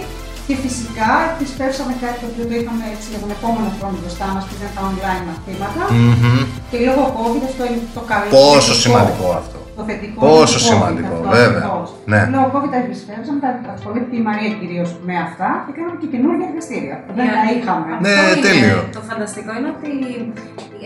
Και 0.47 0.57
φυσικά 0.67 1.11
επισπεύσαμε 1.33 1.93
κάτι 2.05 2.17
το 2.23 2.27
οποίο 2.31 2.45
το 2.51 2.55
είχαμε 2.61 2.85
έτσι 2.95 3.07
για 3.13 3.21
τον 3.25 3.31
επόμενο 3.37 3.69
χρόνο 3.77 3.97
μπροστά 4.01 4.27
μας, 4.35 4.43
που 4.47 4.55
ήταν 4.59 4.71
τα 4.77 4.83
online 4.91 5.23
μαθήματα. 5.31 5.83
Μμμ. 5.95 6.43
Και 6.71 6.77
λόγω 6.89 7.05
COVID 7.19 7.43
αυτό 7.51 7.63
είναι 7.69 7.83
το 7.97 8.03
καλό. 8.11 8.29
Πόσο 8.39 8.61
θετικό. 8.61 8.83
σημαντικό 8.85 9.27
αυτό. 9.43 9.59
Το 9.79 9.83
θετικό 9.89 10.19
Πόσο 10.27 10.57
του 10.59 10.63
COVID 10.65 10.71
σημαντικό, 10.71 11.15
αυτό, 11.19 11.29
βέβαια. 11.37 11.63
ακριβώς. 11.65 11.89
Ναι. 12.13 12.21
Λόγω 12.35 12.47
COVID 12.55 12.71
τα 12.75 12.79
επισπεύσαμε, 12.85 13.39
τα 13.45 13.51
ασχολήθηκε 13.77 14.17
η 14.23 14.25
Μαρία 14.29 14.51
κυρίως 14.61 14.89
με 15.09 15.15
αυτά 15.27 15.49
και 15.65 15.73
κάναμε 15.77 15.97
και 16.03 16.09
καινούργια 16.15 16.47
εργαστήρια. 16.51 16.97
που 17.05 17.11
Δεν 17.19 17.27
τα 17.37 17.43
είχαμε. 17.55 17.91
Ναι, 18.07 18.15
Αυτό 18.15 18.25
είναι 18.31 18.45
τέλειο. 18.49 18.79
Το 18.97 19.03
φανταστικό 19.11 19.51
είναι 19.59 19.69
ότι 19.77 19.91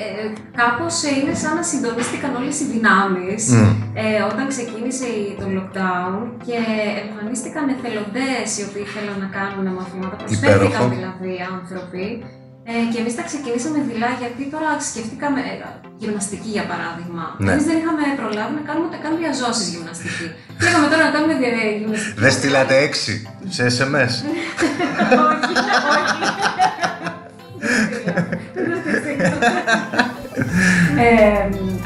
ε, 0.03 0.27
κάπως 0.61 0.95
ε, 1.09 1.11
είναι 1.19 1.35
σαν 1.43 1.53
να 1.59 1.63
συντονίστηκαν 1.71 2.31
όλες 2.41 2.57
οι 2.61 2.67
δυνάμεις 2.75 3.43
Μμ. 3.55 3.67
ε, 4.03 4.05
όταν 4.33 4.45
ξεκίνησε 4.55 5.07
η- 5.21 5.35
το 5.41 5.47
lockdown 5.57 6.15
και 6.47 6.57
εμφανίστηκαν 7.03 7.65
εθελοντές 7.75 8.47
οι 8.57 8.63
οποίοι 8.69 8.85
ήθελαν 8.89 9.17
να 9.25 9.29
κάνουν 9.37 9.67
μαθήματα, 9.79 10.15
προσφέρθηκαν 10.23 10.67
Υπέροχο. 10.67 10.85
δηλαδή 10.97 11.33
άνθρωποι 11.57 12.07
ε, 12.73 12.75
και 12.93 12.99
εμείς 13.03 13.15
τα 13.19 13.25
ξεκινήσαμε 13.31 13.79
δειλά 13.89 14.11
γιατί 14.23 14.43
τώρα 14.55 14.71
σκεφτήκαμε 14.91 15.41
ε, 15.51 15.55
γυμναστική 16.03 16.51
για 16.57 16.67
παράδειγμα. 16.73 17.25
Ναι. 17.45 17.51
Εμείς 17.53 17.65
δεν 17.69 17.77
είχαμε 17.81 18.03
προλάβει 18.21 18.53
να 18.61 18.65
κάνουμε 18.69 18.87
ούτε 18.89 18.99
καν 19.05 19.13
διαζώσεις 19.23 19.67
γυμναστική. 19.73 20.27
Πήγαμε 20.61 20.87
τώρα 20.93 21.03
να 21.09 21.13
κάνουμε 21.17 21.35
δια- 21.41 21.55
ε, 21.65 21.67
γυμναστική. 21.81 22.19
Δεν 22.25 22.33
στείλατε 22.39 22.75
έξι 22.87 23.13
σε 23.57 23.65
SMS. 23.77 24.13
όχι, 25.31 25.55
όχι. 26.01 26.25
ε, 31.05 31.45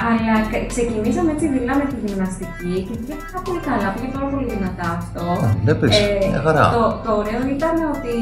αλλά 0.09 0.35
κα- 0.51 0.67
ξεκινήσαμε 0.73 1.31
έτσι 1.35 1.47
δειλά 1.55 1.75
με 1.81 1.85
τη 1.91 1.97
γυμναστική 2.05 2.75
και 2.87 2.95
πήγε 3.01 3.15
πάρα 3.27 3.41
πολύ 3.47 3.61
καλά, 3.69 3.87
πήγε 3.95 4.09
πάρα 4.17 4.29
πολύ 4.33 4.47
δυνατά 4.55 4.87
αυτό. 5.01 5.25
Α, 5.47 5.49
βλέπεις, 5.65 5.95
μια 6.33 6.43
χαρά. 6.47 6.65
το, 6.77 6.83
το 7.05 7.11
ωραίο 7.21 7.43
ήταν 7.57 7.75
ότι 7.95 8.15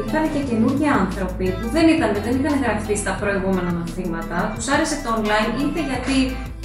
ήρθαν 0.00 0.24
και 0.34 0.40
καινούργιοι 0.48 0.88
άνθρωποι 1.02 1.46
που 1.58 1.66
δεν, 1.76 1.86
ήταν, 1.94 2.10
δεν 2.26 2.34
είχαν 2.38 2.54
γραφτεί 2.64 2.94
στα 3.02 3.12
προηγούμενα 3.20 3.70
μαθήματα. 3.80 4.36
Τους 4.56 4.66
άρεσε 4.74 4.96
το 5.04 5.08
online 5.18 5.50
είτε 5.62 5.80
γιατί, 5.90 6.14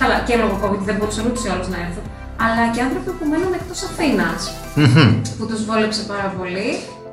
καλά 0.02 0.18
και 0.28 0.34
λόγω 0.42 0.56
COVID 0.64 0.82
δεν 0.90 0.96
μπορούσαν 0.98 1.24
ούτως 1.30 1.44
ή 1.48 1.50
άλλως 1.54 1.68
να 1.74 1.78
έρθουν, 1.86 2.06
αλλά 2.46 2.64
και 2.74 2.82
άνθρωποι 2.88 3.12
που 3.18 3.26
μένουν 3.32 3.54
εκτός 3.60 3.80
Αθήνας 3.90 4.40
Μμμ. 4.82 5.12
που 5.38 5.46
τους 5.50 5.62
βόλεψε 5.70 6.02
πάρα 6.14 6.30
πολύ. 6.38 6.70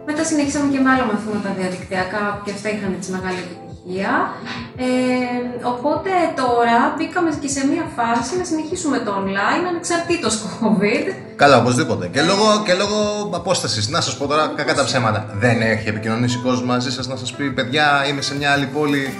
Μετά 0.08 0.22
συνεχίσαμε 0.30 0.66
και 0.72 0.80
με 0.84 0.88
άλλα 0.92 1.04
μαθήματα 1.10 1.48
διαδικτυακά 1.58 2.22
και 2.44 2.50
αυτά 2.56 2.68
είχαν 2.74 2.90
έτσι 2.98 3.08
μεγάλη 3.16 3.38
επιτυχία. 3.44 3.65
Τεχνολογία. 3.86 4.34
Ε, 4.76 5.66
οπότε 5.66 6.10
τώρα 6.36 6.94
μπήκαμε 6.96 7.30
και 7.40 7.48
σε 7.48 7.66
μια 7.66 7.86
φάση 7.96 8.36
να 8.38 8.44
συνεχίσουμε 8.44 8.98
το 8.98 9.12
online 9.20 9.64
ανεξαρτήτως 9.68 10.42
COVID. 10.60 11.04
Καλά, 11.36 11.56
οπωσδήποτε. 11.56 12.06
Και 12.06 12.22
λόγω, 12.22 12.62
και 12.64 12.74
λόγω 12.74 13.30
απόστασης. 13.34 13.88
Να 13.88 14.00
σας 14.00 14.16
πω 14.16 14.26
τώρα 14.26 14.52
κακά 14.56 14.74
τα 14.74 14.84
ψέματα. 14.84 15.26
Δεν 15.38 15.60
έχει 15.60 15.88
επικοινωνήσει 15.88 16.38
κόσμος 16.38 16.62
μαζί 16.62 16.90
σας 16.92 17.06
να 17.06 17.16
σας 17.16 17.32
πει: 17.32 17.50
Παιδιά, 17.50 18.06
είμαι 18.08 18.20
σε 18.20 18.36
μια 18.36 18.52
άλλη 18.52 18.66
πόλη. 18.66 19.14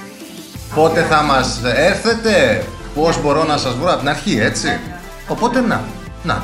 Πότε 0.74 1.00
θα 1.02 1.22
μας 1.22 1.60
έρθετε, 1.64 2.64
Πώς 2.94 3.22
μπορώ 3.22 3.44
να 3.44 3.56
σας 3.56 3.74
βρω 3.74 3.90
από 3.90 3.98
την 3.98 4.08
αρχή, 4.08 4.38
έτσι; 4.40 4.78
Οπότε 5.28 5.60
να. 5.60 5.80
Να. 6.22 6.42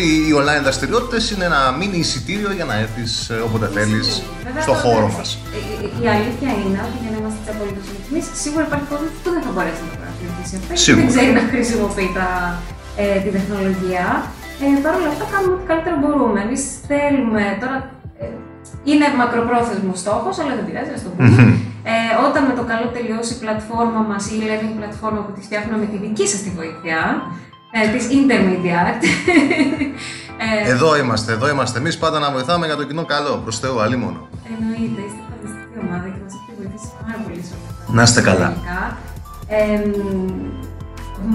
Τι, 0.00 0.08
οι 0.28 0.32
online 0.40 0.62
δραστηριότητες 0.68 1.22
είναι 1.32 1.44
ένα 1.50 1.60
μίνι 1.78 1.98
εισιτήριο 2.04 2.50
για 2.58 2.66
να 2.70 2.74
έρθεις 2.84 3.12
όποτε 3.46 3.66
θέλεις 3.76 4.06
Βέβαια, 4.46 4.62
στο 4.66 4.72
το- 4.74 4.82
χώρο 4.82 5.08
μας. 5.16 5.28
ε, 5.56 5.60
ε, 5.84 6.04
Η 6.04 6.06
αλήθεια 6.16 6.50
είναι 6.62 6.78
ότι 6.86 6.96
για 7.02 7.10
να 7.14 7.16
είμαστε 7.20 7.38
έτσι 7.42 7.50
απολύτω 7.54 7.80
ειλικρινείς, 7.90 8.26
σίγουρα 8.42 8.62
υπάρχει 8.68 8.86
κόσμο 8.92 9.08
που 9.22 9.30
δεν 9.34 9.42
θα 9.46 9.50
μπορέσει 9.54 9.80
να 9.86 9.88
παρακολουθήσει 10.00 10.54
αυτό. 10.58 10.70
γιατί 10.72 10.82
Σίγουρα. 10.86 11.02
Δεν 11.04 11.12
ξέρει 11.14 11.30
να 11.40 11.44
χρησιμοποιεί 11.52 12.10
τα, 12.18 12.28
ε, 13.02 13.04
τη 13.22 13.28
τεχνολογία. 13.36 14.06
Ε, 14.62 14.66
Παρ' 14.84 14.94
όλα 14.98 15.08
αυτά, 15.14 15.24
κάνουμε 15.32 15.52
ό,τι 15.56 15.64
καλύτερο 15.70 15.94
μπορούμε. 16.02 16.38
Εμείς 16.46 16.62
θέλουμε 16.90 17.42
τώρα. 17.62 17.76
Ε, 18.22 18.24
είναι 18.90 19.06
μακροπρόθεσμος 19.20 19.98
στόχος, 20.04 20.34
αλλά 20.40 20.52
δεν 20.58 20.64
πειράζει, 20.68 20.92
ας 20.98 21.02
το 21.06 21.10
πούμε. 21.14 21.42
Ε, 21.92 22.12
όταν 22.28 22.40
με 22.48 22.54
το 22.58 22.64
καλό 22.72 22.86
τελειώσει 22.96 23.30
η 23.36 23.38
πλατφόρμα 23.44 24.00
μας, 24.10 24.22
η 24.30 24.32
e-learning 24.40 24.74
πλατφόρμα 24.80 25.20
που 25.24 25.32
τη 25.36 25.40
φτιάχνουμε 25.46 25.76
με 25.82 25.86
τη 25.92 25.96
δική 26.06 26.26
σας 26.32 26.40
τη 26.44 26.50
βοήθεια, 26.58 26.98
ε, 27.70 27.96
της 27.96 28.06
Intermediate. 28.18 29.04
ε, 30.66 30.70
Εδώ 30.70 30.96
είμαστε, 30.96 31.32
εδώ 31.32 31.48
είμαστε. 31.48 31.78
Εμείς 31.78 31.98
πάντα 31.98 32.18
να 32.18 32.30
βοηθάμε 32.30 32.66
για 32.66 32.76
το 32.76 32.84
κοινό 32.84 33.04
καλό. 33.04 33.36
Προς 33.36 33.58
Θεού, 33.58 33.80
αλίμονο. 33.80 34.28
Εννοείται, 34.52 35.00
είστε 35.06 35.22
φανταστική 35.30 35.78
ομάδα 35.86 36.06
και 36.08 36.20
μας 36.24 36.32
έχετε 36.36 36.52
βοηθήσει 36.58 36.88
πάρα 37.02 37.18
πολύ 37.24 37.42
σε 37.48 37.54
όλα 37.56 37.68
αυτά. 37.70 37.92
Να 37.92 38.02
είστε 38.02 38.20
καλά. 38.20 38.48
Γενικά. 38.48 38.98
Ε, 39.48 39.80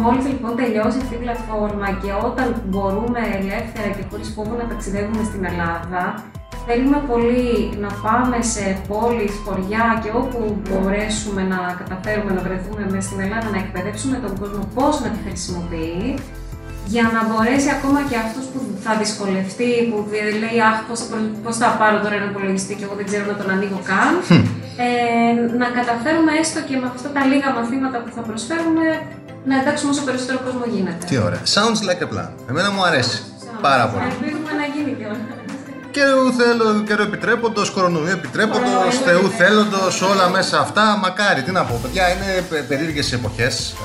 Μόλις 0.01 0.25
λοιπόν 0.31 0.55
τελειώσει 0.55 0.97
αυτή 1.03 1.15
η 1.19 1.21
πλατφόρμα 1.23 1.87
και 2.01 2.11
όταν 2.29 2.47
μπορούμε 2.69 3.19
ελεύθερα 3.39 3.89
και 3.95 4.03
χωρίς 4.09 4.29
φόβο 4.35 4.53
να 4.61 4.65
ταξιδεύουμε 4.71 5.23
στην 5.29 5.43
Ελλάδα, 5.51 6.03
θέλουμε 6.67 6.99
πολύ 7.11 7.49
να 7.83 7.89
πάμε 8.05 8.37
σε 8.53 8.65
πόλεις, 8.89 9.31
χωριά 9.45 9.85
και 10.03 10.11
όπου 10.21 10.39
μπορέσουμε 10.65 11.41
να 11.53 11.59
καταφέρουμε 11.81 12.31
να 12.37 12.41
βρεθούμε 12.47 12.83
μέσα 12.93 13.05
στην 13.09 13.19
Ελλάδα, 13.25 13.47
να 13.55 13.59
εκπαιδεύσουμε 13.63 14.15
τον 14.25 14.33
κόσμο 14.41 14.61
πώς 14.77 14.93
να 15.03 15.07
τη 15.13 15.19
χρησιμοποιεί, 15.27 15.99
για 16.93 17.05
να 17.15 17.19
μπορέσει 17.27 17.69
ακόμα 17.77 17.99
και 18.09 18.17
αυτός 18.25 18.45
που 18.51 18.59
θα 18.85 18.91
δυσκολευτεί, 19.01 19.71
που 19.89 19.97
δι- 20.09 20.35
λέει 20.43 20.57
«Αχ, 20.69 20.77
πώς 20.87 20.97
θα, 21.01 21.05
προ- 21.11 21.33
πώς 21.43 21.55
θα 21.61 21.69
πάρω 21.81 21.97
τώρα 22.03 22.15
έναν 22.19 22.29
υπολογιστή 22.33 22.73
και 22.77 22.85
εγώ 22.87 22.95
δεν 22.99 23.05
ξέρω 23.09 23.25
να 23.31 23.35
τον 23.39 23.47
ανοίγω 23.55 23.79
καν», 23.91 24.11
ε, 24.85 24.87
να 25.61 25.67
καταφέρουμε 25.79 26.31
έστω 26.41 26.59
και 26.67 26.75
με 26.81 26.87
αυτά 26.93 27.09
τα 27.15 27.21
λίγα 27.31 27.49
μαθήματα 27.57 27.97
που 28.03 28.09
θα 28.17 28.21
προσφέρουμε 28.29 28.85
να 29.49 29.53
εντάξουμε 29.59 29.89
όσο 29.93 30.03
περισσότερο 30.07 30.37
κόσμο 30.47 30.65
γίνεται. 30.75 31.03
Τι 31.09 31.15
ωραία. 31.27 31.43
Sounds 31.55 31.79
like 31.89 32.01
a 32.05 32.07
plan. 32.13 32.29
Εμένα 32.51 32.69
μου 32.75 32.83
αρέσει. 32.89 33.17
Πάρα 33.67 33.83
πολύ. 33.91 34.03
Ελπίζουμε 34.11 34.51
να 34.61 34.65
γίνει 34.73 34.91
κιόλας. 34.99 35.21
Καιρού 35.95 36.33
θέλω, 36.33 36.83
καιρό 36.83 37.03
επιτρέποντος, 37.03 37.69
κορονοϊού 37.69 38.07
επιτρέποντος, 38.07 38.69
Κορονοϊού 38.69 38.91
Θεού 38.91 39.25
επιτρέποντος. 39.25 39.35
θέλοντος, 39.37 40.01
όλα 40.01 40.29
μέσα 40.29 40.59
αυτά. 40.59 40.97
Μακάρι, 41.01 41.43
τι 41.43 41.51
να 41.51 41.63
πω, 41.63 41.79
παιδιά, 41.81 42.09
είναι 42.13 42.61
περίεργες 42.67 43.13
εποχές. 43.13 43.75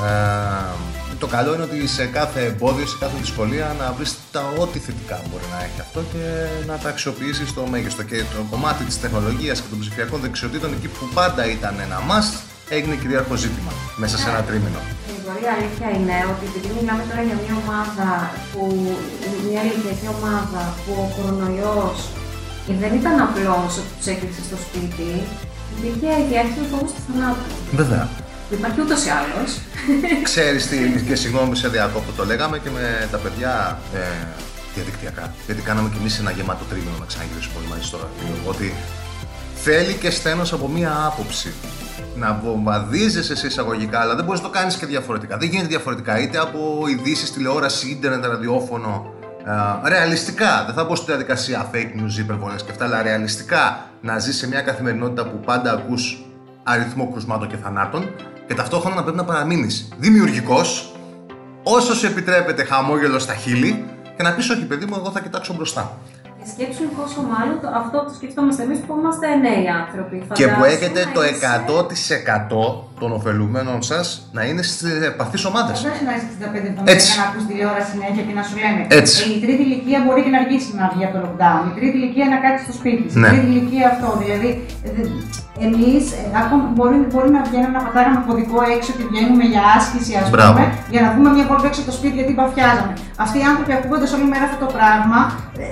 το 1.18 1.26
καλό 1.26 1.54
είναι 1.54 1.62
ότι 1.62 1.86
σε 1.86 2.04
κάθε 2.06 2.44
εμπόδιο, 2.44 2.86
σε 2.86 2.96
κάθε 3.00 3.12
δυσκολία 3.20 3.76
να 3.78 3.92
βρεις 3.96 4.14
τα 4.32 4.52
ό,τι 4.58 4.78
θετικά 4.78 5.20
μπορεί 5.30 5.44
να 5.50 5.58
έχει 5.64 5.80
αυτό 5.80 6.00
και 6.12 6.24
να 6.66 6.76
τα 6.78 6.88
αξιοποιήσεις 6.88 7.48
στο 7.48 7.66
μέγιστο. 7.70 8.02
Και 8.02 8.16
το 8.16 8.46
κομμάτι 8.50 8.84
της 8.84 9.00
τεχνολογίας 9.00 9.60
και 9.60 9.66
των 9.70 9.78
ψηφιακών 9.78 10.20
δεξιοτήτων, 10.20 10.72
εκεί 10.72 10.88
που 10.88 11.08
πάντα 11.14 11.46
ήταν 11.46 11.74
ένα 11.80 11.98
must, 12.10 12.34
έγινε 12.76 12.94
κυρίαρχο 13.02 13.34
ζήτημα 13.44 13.72
μέσα 14.02 14.16
σε 14.18 14.28
ένα 14.32 14.42
τρίμηνο. 14.48 14.80
Η 15.46 15.48
αλήθεια 15.56 15.88
είναι 15.96 16.16
ότι 16.32 16.44
επειδή 16.50 16.68
μιλάμε 16.78 17.02
τώρα 17.10 17.22
για 17.28 17.36
μια 17.42 17.54
ομάδα 17.62 18.08
που, 18.50 18.62
μια 19.48 19.62
ηλικιακή 19.68 20.08
ομάδα 20.18 20.62
που 20.82 20.90
ο 21.04 21.06
κορονοϊός 21.14 21.98
δεν 22.82 22.92
ήταν 23.00 23.16
απλώς 23.26 23.70
ότι 23.80 23.90
τους 23.96 24.06
έκλεισε 24.12 24.42
στο 24.48 24.56
σπίτι, 24.64 25.10
υπήρχε 25.74 26.10
η 26.22 26.24
διάχυση 26.30 26.58
του 26.58 26.66
φόβου 26.72 26.90
του 26.96 27.02
θανάτου. 27.06 27.48
Βέβαια. 27.80 28.04
Που 28.48 28.54
υπάρχει 28.58 28.80
ούτως 28.84 29.00
ή 29.08 29.10
άλλως. 29.20 29.50
Ξέρεις 30.28 30.62
τι, 30.68 30.76
και 31.08 31.14
συγγνώμη 31.22 31.56
σε 31.56 31.68
διακόπτω, 31.68 32.12
το 32.12 32.24
λέγαμε 32.30 32.56
και 32.58 32.70
με 32.76 32.84
τα 33.10 33.18
παιδιά 33.22 33.78
ε, 33.94 33.98
διαδικτυακά. 34.74 35.34
Γιατί 35.46 35.60
κάναμε 35.68 35.88
κι 35.92 35.98
εμείς 36.00 36.18
ένα 36.18 36.30
γεμάτο 36.30 36.64
τρίμηνο 36.70 36.96
να 36.98 37.06
ξαναγυρίσουμε 37.10 37.54
όλοι 37.58 37.68
μαζί 37.72 37.84
στο 37.90 37.96
γραφείο. 38.00 38.34
Ότι 38.52 38.74
θέλει 39.64 39.92
και 40.02 40.10
στένος 40.10 40.52
από 40.52 40.66
μία 40.68 40.92
άποψη. 41.10 41.52
Να 42.16 42.40
βομβαδίζεσαι 42.44 43.36
σε 43.36 43.46
εισαγωγικά, 43.46 44.00
αλλά 44.00 44.14
δεν 44.14 44.24
μπορείς 44.24 44.40
να 44.40 44.46
το 44.46 44.52
κάνεις 44.52 44.76
και 44.76 44.86
διαφορετικά. 44.86 45.36
Δεν 45.36 45.48
γίνεται 45.48 45.68
διαφορετικά, 45.68 46.20
είτε 46.20 46.38
από 46.38 46.84
ειδήσεις, 46.88 47.32
τηλεόραση, 47.32 47.90
ίντερνετ, 47.90 48.24
ραδιόφωνο. 48.24 49.14
Ε, 49.84 49.88
ρεαλιστικά, 49.88 50.62
δεν 50.66 50.74
θα 50.74 50.84
μπω 50.84 50.94
στη 50.94 51.06
διαδικασία 51.06 51.70
fake 51.72 52.00
news, 52.00 52.18
υπερβολές 52.18 52.62
και 52.62 52.70
αυτά, 52.70 52.84
αλλά 52.84 53.02
ρεαλιστικά 53.02 53.90
να 54.00 54.18
ζεις 54.18 54.36
σε 54.36 54.48
μια 54.48 54.60
καθημερινότητα 54.60 55.26
που 55.26 55.40
πάντα 55.40 55.72
ακούς 55.72 56.24
αριθμό 56.62 57.10
κρουσμάτων 57.10 57.48
και 57.48 57.56
θανάτων 57.56 58.14
και 58.46 58.54
ταυτόχρονα 58.54 58.96
να 58.96 59.02
πρέπει 59.02 59.16
να 59.16 59.24
παραμείνεις 59.24 59.88
δημιουργικός, 59.98 60.94
όσο 61.62 61.94
σου 61.94 62.06
επιτρέπεται 62.06 62.64
χαμόγελος 62.64 63.22
στα 63.22 63.34
χείλη 63.34 63.84
και 64.16 64.22
να 64.22 64.32
πεις 64.32 64.50
όχι 64.50 64.64
παιδί 64.64 64.86
μου, 64.86 64.94
εγώ 64.98 65.10
θα 65.10 65.20
κοιτάξω 65.20 65.54
μπροστά. 65.54 65.98
Και 66.42 66.46
σκέψου 66.54 66.84
πόσο 66.98 67.20
μάλλον 67.32 67.56
το, 67.62 67.68
αυτό 67.82 67.96
το 68.06 68.12
σκεφτόμαστε 68.18 68.60
εμείς 68.66 68.78
που 68.84 68.92
είμαστε 68.98 69.26
νέοι 69.46 69.64
άνθρωποι. 69.82 70.16
Και 70.38 70.46
που 70.46 70.60
Φαντάσου 70.60 70.72
έχετε 70.74 71.00
να 71.06 71.12
το 71.16 71.22
είσαι- 71.24 71.46
100% 71.46 72.64
των 73.00 73.08
ωφελουμένων 73.18 73.78
σας 73.90 74.06
να 74.36 74.42
είναι 74.48 74.62
σε 74.62 74.88
επαφείς 75.12 75.42
ομάδες. 75.50 75.76
Δεν 75.82 75.92
να 76.08 76.12
είσαι 76.16 76.26
65 76.30 76.90
Έτσι. 76.94 77.06
και 77.12 77.18
να 77.20 77.26
ακούς 77.28 77.44
τηλεόραση 77.50 77.88
συνέχεια 77.94 78.22
και 78.28 78.34
να 78.38 78.42
σου 78.48 78.56
λένε. 78.64 78.80
Έτσι. 79.00 79.16
«Ε, 79.22 79.32
Η 79.36 79.38
τρίτη 79.44 79.62
ηλικία 79.68 79.98
μπορεί 80.04 80.20
και 80.26 80.32
να 80.36 80.38
αργήσει 80.42 80.70
να 80.80 80.84
βγει 80.92 81.04
από 81.08 81.14
το 81.16 81.20
lockdown. 81.26 81.62
Η 81.70 81.72
τρίτη 81.78 81.96
ηλικία 82.00 82.26
να 82.34 82.38
κάτσει 82.44 82.62
στο 82.66 82.74
σπίτι 82.80 83.00
της. 83.06 83.14
Ναι. 83.22 83.26
Η 83.26 83.30
τρίτη 83.30 83.46
ηλικία 83.54 83.86
αυτό. 83.92 84.08
Δηλαδή, 84.22 84.48
εμείς 85.66 86.04
ακόμα 86.42 86.64
μπορεί, 86.74 86.96
μπορεί 87.12 87.30
να 87.38 87.42
βγαίνουμε 87.48 87.74
να 87.78 87.82
πατάγαμε 87.86 88.18
κωδικό 88.28 88.58
έξω 88.74 88.90
και 88.98 89.04
βγαίνουμε 89.10 89.44
για 89.52 89.62
άσκηση, 89.76 90.12
ας 90.22 90.30
Μπράβο. 90.32 90.52
πούμε, 90.52 90.64
για 90.92 91.00
να 91.04 91.08
βγούμε 91.12 91.30
μια 91.36 91.44
βόλτα 91.50 91.66
έξω 91.70 91.80
από 91.82 91.90
το 91.90 91.96
σπίτι 91.98 92.14
γιατί 92.20 92.32
μπαφιάζαμε. 92.38 92.92
Αυτοί 93.24 93.36
οι 93.40 93.44
άνθρωποι 93.50 93.72
ακούγοντα 93.78 94.06
όλη 94.16 94.26
μέρα 94.32 94.44
αυτό 94.50 94.58
το 94.64 94.70
πράγμα, 94.76 95.18
ε, 95.62 95.66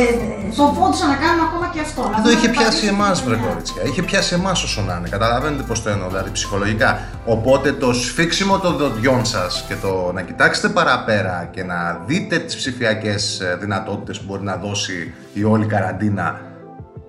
ε, 0.00 0.02
ε, 0.02 0.52
φοβόντουσαν 0.58 1.08
να 1.14 1.18
κάνουν 1.22 1.40
ακόμα 1.48 1.66
και 1.74 1.80
αυτό. 1.86 2.02
να 2.12 2.16
Εδώ 2.18 2.28
βγουν 2.28 2.34
είχε 2.36 2.48
να 2.48 2.54
πιάσει 2.56 2.68
πατήσουν 2.70 2.94
εμάς, 2.96 3.14
τη 3.18 3.22
βρε 3.26 3.34
δουλειά. 3.36 3.48
κορίτσια. 3.48 3.80
Είχε 3.88 4.02
πιάσει 4.08 4.32
εμάς 4.40 4.58
όσο 4.66 4.80
να 4.88 4.94
είναι. 4.96 5.08
Καταλαβαίνετε 5.16 5.62
πώς 5.70 5.78
το 5.82 5.88
εννοώ, 5.94 6.06
δηλαδή 6.12 6.30
ψυχολογικά. 6.38 6.90
Οπότε 7.34 7.68
το 7.82 7.88
σφίξιμο 8.04 8.54
των 8.64 8.72
δοντιών 8.80 9.20
σας 9.34 9.52
και 9.68 9.76
το 9.84 9.92
να 10.16 10.22
κοιτάξετε 10.28 10.68
παραπέρα 10.78 11.36
και 11.54 11.62
να 11.72 11.78
δείτε 12.08 12.36
τις 12.38 12.54
ψηφιακές 12.56 13.22
δυνατότητες 13.62 14.14
που 14.18 14.24
μπορεί 14.28 14.42
να 14.52 14.56
δώσει 14.56 15.14
η 15.32 15.42
όλη 15.44 15.66
καραντίνα 15.66 16.40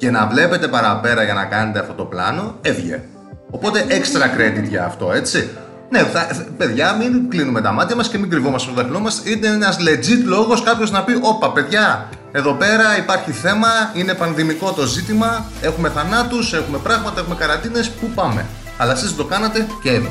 και 0.04 0.12
να 0.12 0.28
βλέπετε 0.28 0.68
παραπέρα 0.68 1.24
για 1.24 1.34
να 1.34 1.46
κάνετε 1.46 1.80
αυτό 1.80 1.94
το 1.94 2.04
πλάνο, 2.06 2.56
έβγε. 2.62 3.04
Οπότε 3.50 3.86
extra 3.90 4.38
credit 4.38 4.68
για 4.68 4.86
αυτό, 4.86 5.12
έτσι. 5.12 5.50
Ναι, 5.90 6.00
θα, 6.00 6.28
παιδιά, 6.58 6.94
μην 6.94 7.30
κλείνουμε 7.30 7.62
τα 7.62 7.72
μάτια 7.72 7.96
μας 7.96 8.10
και 8.10 8.18
μην 8.18 8.30
κρυβόμαστε 8.30 8.68
στο 8.68 8.78
δάχτυλό 8.78 9.00
μας. 9.00 9.22
Είναι 9.26 9.48
ένας 9.48 9.78
legit 9.80 10.24
λόγος 10.26 10.64
κάποιος 10.64 10.92
να 10.92 11.04
πει: 11.04 11.20
Όπα, 11.22 11.52
παιδιά, 11.52 12.10
εδώ 12.32 12.54
πέρα 12.54 12.98
υπάρχει 12.98 13.32
θέμα, 13.32 13.68
είναι 13.94 14.14
πανδημικό 14.14 14.72
το 14.72 14.86
ζήτημα, 14.86 15.46
έχουμε 15.62 15.90
θανάτους, 15.90 16.54
έχουμε 16.54 16.78
πράγματα, 16.78 17.20
έχουμε 17.20 17.36
καραντίνες, 17.36 17.90
πού 17.90 18.08
πάμε. 18.16 18.46
Αλλά 18.78 18.92
εσείς 18.92 19.16
το 19.16 19.24
κάνατε 19.24 19.68
και 19.84 19.90
έβγε. 19.90 20.10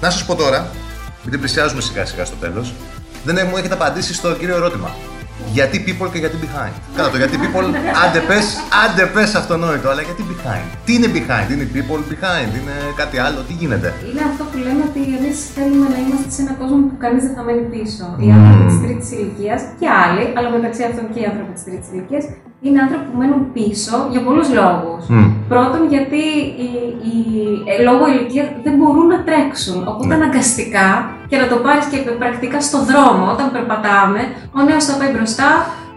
Να 0.00 0.10
σας 0.10 0.24
πω 0.24 0.34
τώρα, 0.34 0.66
επειδή 1.20 1.38
πλησιάζουμε 1.38 1.80
σιγά 1.80 2.06
σιγά 2.06 2.24
στο 2.24 2.36
τέλος, 2.36 2.74
δεν 3.24 3.46
μου 3.50 3.56
έχετε 3.56 3.74
απαντήσει 3.74 4.14
στο 4.14 4.32
κύριο 4.32 4.56
ερώτημα. 4.56 4.90
Γιατί 5.56 5.76
people 5.86 6.08
και 6.12 6.18
γιατί 6.18 6.36
behind. 6.44 6.74
Καλά 6.96 7.08
το 7.10 7.16
γιατί 7.16 7.36
people, 7.42 7.66
άντε 8.04 8.20
πες, 8.28 8.46
άντε 8.82 9.04
πες 9.14 9.34
αυτονόητο, 9.34 9.86
αλλά 9.92 10.02
γιατί 10.08 10.22
behind. 10.30 10.66
Τι 10.84 10.94
είναι 10.96 11.10
behind, 11.16 11.48
είναι 11.52 11.66
people 11.76 12.02
behind, 12.12 12.50
είναι 12.58 12.76
κάτι 13.00 13.16
άλλο, 13.26 13.38
τι 13.48 13.52
γίνεται; 13.60 13.88
Είναι 14.10 14.24
αυτό 14.30 14.42
που 14.50 14.56
λέμε 14.64 14.82
ότι 14.90 15.00
εμείς 15.18 15.36
θέλουμε 15.56 15.86
να 15.94 15.98
είμαστε 16.02 16.28
σε 16.34 16.40
έναν 16.44 16.54
κόσμο 16.60 16.76
που 16.88 16.96
κανείς 17.04 17.22
δεν 17.26 17.34
θα 17.38 17.42
μένει 17.46 17.64
πίσω. 17.74 18.04
Οι 18.22 18.28
άνθρωποι 18.36 18.64
της 18.70 18.78
τρίτης 18.84 19.08
ηλικίας 19.16 19.60
και 19.80 19.88
άλλοι, 20.04 20.24
αλλά 20.36 20.48
μεταξύ 20.56 20.82
αυτών 20.88 21.04
και 21.12 21.20
οι 21.22 21.26
άνθρωποι 21.30 21.52
της 21.56 21.64
τρίτης 21.66 21.88
ηλικίας, 21.92 22.24
είναι 22.62 22.80
άνθρωποι 22.80 23.04
που 23.10 23.18
μένουν 23.18 23.52
πίσω 23.52 23.94
για 24.10 24.22
πολλούς 24.26 24.48
λόγους. 24.58 25.02
Μμ. 25.08 25.26
Πρώτον, 25.48 25.82
γιατί 25.94 26.22
οι, 26.64 26.70
οι, 27.06 27.14
ε, 27.70 27.82
λόγω 27.82 28.02
ηλικία 28.12 28.44
δεν 28.64 28.74
μπορούν 28.78 29.06
να 29.06 29.18
τρέξουν. 29.28 29.78
Οπότε 29.90 30.06
Ναι. 30.06 30.14
αναγκαστικά 30.14 30.88
και 31.28 31.36
να 31.36 31.46
το 31.48 31.56
πάρεις 31.56 31.84
και 31.90 31.96
πρακτικά 32.22 32.60
στο 32.60 32.78
δρόμο, 32.90 33.24
όταν 33.34 33.46
περπατάμε, 33.52 34.20
ο 34.58 34.60
νέος 34.68 34.84
θα 34.84 34.94
πάει 34.98 35.10
μπροστά, 35.14 35.50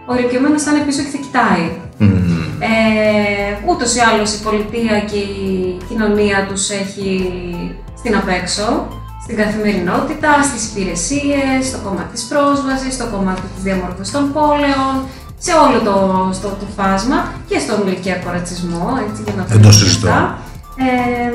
ο 0.08 0.10
ηλικιωμένο 0.16 0.58
θα 0.58 0.70
είναι 0.70 0.84
πίσω 0.86 1.00
και 1.02 1.12
θα 1.14 1.20
κοιτάει. 1.24 1.64
Μμμ. 1.98 2.36
Ε, 2.70 3.50
ούτως 3.68 3.90
ή 3.96 4.00
άλλως 4.08 4.30
η 4.34 4.42
πολιτεία 4.42 4.96
και 5.10 5.20
η 5.40 5.46
κοινωνία 5.88 6.38
τους 6.48 6.70
έχει 6.70 7.10
στην 8.00 8.16
απέξω, 8.16 8.68
στην 9.24 9.36
καθημερινότητα, 9.36 10.30
στις 10.42 10.62
υπηρεσίες, 10.70 11.60
στο 11.68 11.78
κομμάτι 11.84 12.12
της 12.12 12.24
πρόσβασης, 12.32 12.94
στο 12.94 13.06
κομμάτι 13.14 13.40
της 13.54 13.62
διαμόρφωσης 13.62 14.12
των 14.12 14.32
πόλεων, 14.32 14.94
σε 15.46 15.52
όλο 15.64 15.78
το, 15.88 15.94
στο, 16.38 16.48
το 16.60 16.66
φάσμα 16.76 17.18
και 17.48 17.58
στον 17.64 17.78
ηλικιακό 17.86 18.28
ρατσισμό, 18.36 18.84
έτσι 19.06 19.20
για 19.26 19.34
να 19.38 19.42
Δεν 19.52 19.60
το 19.66 19.68
πούμε 19.68 19.72
συζητώ. 19.80 20.08
αυτά. 20.08 20.38
Ε, 20.88 21.30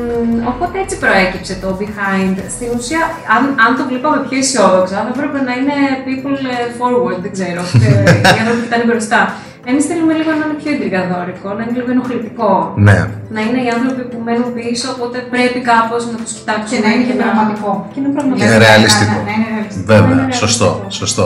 οπότε 0.51 0.75
έτσι 0.83 0.95
προέκυψε 1.03 1.53
το 1.63 1.69
behind. 1.81 2.35
Στην 2.55 2.69
ουσία, 2.77 3.01
αν, 3.35 3.41
αν 3.65 3.71
το 3.77 3.83
βλέπαμε 3.89 4.17
πιο 4.27 4.37
αισιόδοξα, 4.41 4.95
θα 5.05 5.11
έπρεπε 5.15 5.39
να 5.47 5.53
είναι 5.59 5.75
people 6.07 6.37
ε, 6.55 6.57
forward, 6.79 7.19
δεν 7.25 7.31
ξέρω, 7.37 7.61
ε, 7.85 7.89
οι 8.35 8.39
άνθρωποι 8.41 8.59
που 8.63 8.69
ήταν 8.71 8.81
μπροστά. 8.89 9.21
Εμεί 9.69 9.81
θέλουμε 9.89 10.13
λίγο 10.19 10.31
να 10.39 10.43
είναι 10.45 10.57
πιο 10.61 10.69
εντρικαδόρικο, 10.75 11.47
να 11.57 11.61
είναι 11.63 11.73
λίγο 11.79 11.89
ενοχλητικό. 11.95 12.51
Ναι. 12.87 12.97
Να 13.35 13.39
είναι 13.45 13.59
οι 13.65 13.69
άνθρωποι 13.75 14.03
που 14.11 14.17
μένουν 14.27 14.49
πίσω, 14.59 14.87
οπότε 14.95 15.17
πρέπει 15.33 15.59
κάπω 15.71 15.95
να 16.11 16.17
του 16.21 16.29
κοιτάξουμε. 16.37 16.71
Και 16.71 16.79
να 16.85 16.89
είναι 16.93 17.05
και 17.09 17.17
πραγματικό. 17.23 17.69
Και 17.91 17.99
να 18.01 18.05
είναι 18.05 18.15
πραγματικό. 18.17 18.43
Είναι 18.45 18.57
ρεαλιστικό. 18.65 19.17
Να, 19.19 19.27
να 19.29 19.33
είναι 19.35 19.47
ρεαλιστικό. 19.53 19.85
Ναι, 19.87 19.93
Βέβαια, 19.93 20.15
ναι, 20.27 20.33
σωστό, 20.43 20.69
ναι. 20.83 20.91
σωστό. 21.01 21.25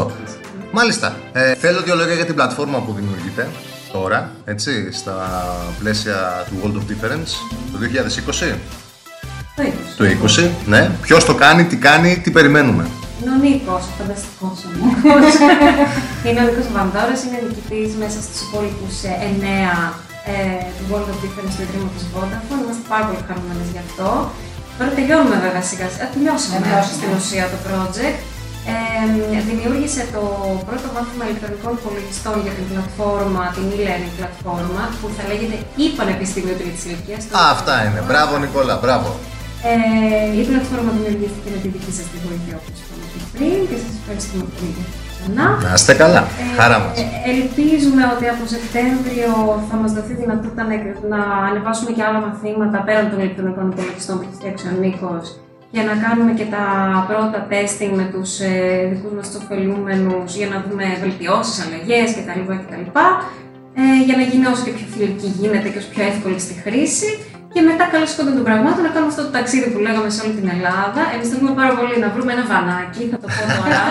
Μάλιστα. 0.79 1.07
Ε, 1.33 1.55
θέλω 1.55 1.79
δύο 1.81 1.95
λόγια 1.95 2.15
για 2.19 2.25
την 2.25 2.35
πλατφόρμα 2.35 2.79
που 2.85 2.91
δημιουργείται 2.99 3.43
τώρα, 3.91 4.19
έτσι, 4.45 4.71
στα 4.99 5.15
πλαίσια 5.79 6.17
του 6.47 6.55
World 6.61 6.75
of 6.79 6.85
Difference 6.91 7.31
το 7.71 7.77
2020. 7.79 8.55
Το 9.55 9.63
είδος. 9.63 9.89
Το 9.97 10.03
20, 10.43 10.49
ναι. 10.73 10.81
Ποιος 11.01 11.25
το 11.25 11.35
κάνει, 11.43 11.61
τι 11.65 11.77
κάνει, 11.87 12.19
τι 12.23 12.29
περιμένουμε. 12.31 12.83
Είναι 13.21 13.31
ο 13.35 13.39
Νίκος, 13.45 13.83
ο 13.89 13.91
φανταστικό 13.99 14.47
ο 14.65 14.69
Νίκος. 14.81 15.33
είναι 16.25 16.39
ο 16.43 16.45
Νίκος 16.47 16.67
Βανδόρα, 16.75 17.15
είναι 17.25 17.37
νικητής 17.47 17.91
μέσα 18.03 18.19
στους 18.25 18.39
υπόλοιπους 18.45 18.95
εννέα 19.27 19.75
ε, 20.31 20.33
του 20.75 20.83
World 20.89 21.09
of 21.13 21.17
Difference 21.23 21.53
του 21.55 21.63
Ιδρύματο 21.65 21.99
Vodafone. 22.13 22.61
Είμαστε 22.63 22.83
πάρα 22.93 23.03
πολύ 23.07 23.21
χαρούμενες 23.27 23.67
γι' 23.75 23.83
αυτό. 23.87 24.07
Τώρα 24.77 24.91
τελειώνουμε 24.97 25.37
βέβαια 25.45 25.63
σιγά 25.69 25.87
σιγά. 25.93 26.05
Τελειώσαμε 26.15 26.55
Τελειώσαμε. 26.63 26.95
στην 26.97 27.09
ουσία 27.17 27.45
το 27.53 27.57
project. 27.67 28.19
Ε, 28.71 29.39
δημιούργησε 29.49 30.01
το 30.15 30.23
πρώτο 30.67 30.87
μάθημα 30.95 31.23
ηλεκτρονικών 31.27 31.73
υπολογιστών 31.79 32.35
για 32.45 32.53
την 32.57 32.65
πλατφόρμα, 32.71 33.43
την 33.55 33.65
e-learning 33.75 34.13
πλατφόρμα, 34.19 34.83
που 34.99 35.07
θα 35.17 35.23
λέγεται 35.29 35.57
η 35.83 35.85
Πανεπιστήμιο 35.97 36.55
Τρίτης 36.59 36.83
Ηλικίας. 36.87 37.23
Α, 37.39 37.41
αυτά 37.55 37.73
είναι. 37.85 37.99
Μπράβο, 38.09 38.33
Νικόλα, 38.43 38.75
μπράβο. 38.83 39.09
Ε, 39.71 40.39
η 40.39 40.41
πλατφόρμα 40.49 40.91
δημιουργήθηκε 40.97 41.49
με 41.53 41.59
τη 41.63 41.67
δική 41.75 41.91
σας 41.97 42.05
τη 42.11 42.17
βοήθεια 42.25 42.55
όπως 42.59 42.75
είπαμε 42.81 43.05
και 43.11 43.19
πριν 43.33 43.59
και 43.69 43.77
σας 43.83 43.93
ευχαριστούμε 43.99 44.45
πολύ 44.53 44.71
για 44.75 44.85
αυτό 44.87 45.07
ξανά. 45.17 45.47
Να 45.65 45.71
είστε 45.77 45.93
καλά. 46.03 46.21
Χαρά 46.59 46.77
μας. 46.83 46.93
Ε, 47.01 47.05
ελπίζουμε 47.33 48.01
ότι 48.13 48.25
από 48.33 48.43
Σεπτέμβριο 48.55 49.31
θα 49.69 49.75
μας 49.81 49.91
δοθεί 49.97 50.13
δυνατότητα 50.23 50.63
να, 50.69 50.75
να 51.13 51.21
ανεβάσουμε 51.49 51.91
και 51.95 52.03
άλλα 52.07 52.19
μαθήματα 52.25 52.77
πέραν 52.85 53.05
των 53.11 53.17
ηλεκτρονικών 53.21 53.65
υπολογιστών 53.71 54.15
που 54.17 54.23
έχει 54.25 54.35
φτιάξει 54.39 54.63
ο 54.71 54.73
Νίκος 54.83 55.25
και 55.71 55.81
να 55.81 55.95
κάνουμε 55.95 56.31
και 56.33 56.45
τα 56.45 56.65
πρώτα 57.07 57.47
testing 57.49 57.93
με 57.95 58.09
τους 58.13 58.39
ε, 58.39 58.87
δικούς 58.91 59.13
μας 59.13 59.31
τους 59.31 59.43
ωφελούμενους 59.43 60.35
για 60.35 60.47
να 60.47 60.65
δούμε 60.69 60.85
βελτιώσεις, 61.01 61.65
αλλαγές 61.65 62.11
κτλ. 62.15 62.41
κτλ. 62.61 62.85
Ε, 63.79 64.03
για 64.05 64.15
να 64.17 64.23
γίνει 64.23 64.45
όσο 64.45 64.63
και 64.63 64.71
πιο 64.71 64.85
φιλική 64.93 65.27
γίνεται 65.39 65.69
και 65.69 65.77
όσο 65.77 65.89
πιο 65.93 66.03
εύκολη 66.03 66.39
στη 66.39 66.53
χρήση. 66.53 67.09
Και 67.53 67.61
μετά, 67.69 67.83
καλώς 67.93 68.09
σκόντων 68.13 68.35
των 68.37 68.45
πραγμάτων, 68.47 68.81
να 68.87 68.91
κάνουμε 68.93 69.11
αυτό 69.13 69.23
το 69.27 69.31
ταξίδι 69.37 69.67
που 69.73 69.79
λέγαμε 69.85 70.09
σε 70.15 70.19
όλη 70.23 70.33
την 70.39 70.47
Ελλάδα. 70.55 71.01
Εμείς 71.13 71.27
θέλουμε 71.31 71.53
πάρα 71.61 71.73
πολύ 71.79 71.95
να 72.03 72.09
βρούμε 72.13 72.31
ένα 72.35 72.45
βανάκι, 72.51 73.03
θα 73.11 73.17
το 73.23 73.27
πω 73.35 73.41
τώρα. 73.59 73.81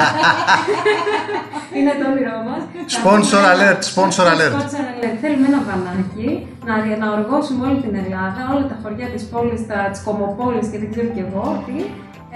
Είναι 1.77 1.93
το 2.01 2.05
όνειρό 2.13 2.39
μας. 2.49 2.63
Sponsor 2.99 3.43
alert, 3.53 3.83
sponsor 3.93 4.27
alert. 4.33 4.55
Sponsor 4.57 4.85
alert. 4.93 5.17
Θέλουμε 5.23 5.47
ένα 5.53 5.61
βανάκι 5.69 6.29
να, 6.69 6.75
να 7.03 7.07
οργώσουμε 7.19 7.63
όλη 7.69 7.79
την 7.87 7.95
Ελλάδα, 8.03 8.41
όλα 8.53 8.67
τα 8.73 8.77
χωριά 8.83 9.09
της 9.15 9.23
πόλης, 9.33 9.61
της 9.93 10.01
κομοπόλης 10.07 10.67
και 10.71 10.79
δεν 10.83 10.89
ξέρω 10.93 11.09
κι 11.15 11.23
εγώ 11.27 11.45
τι. 11.67 11.77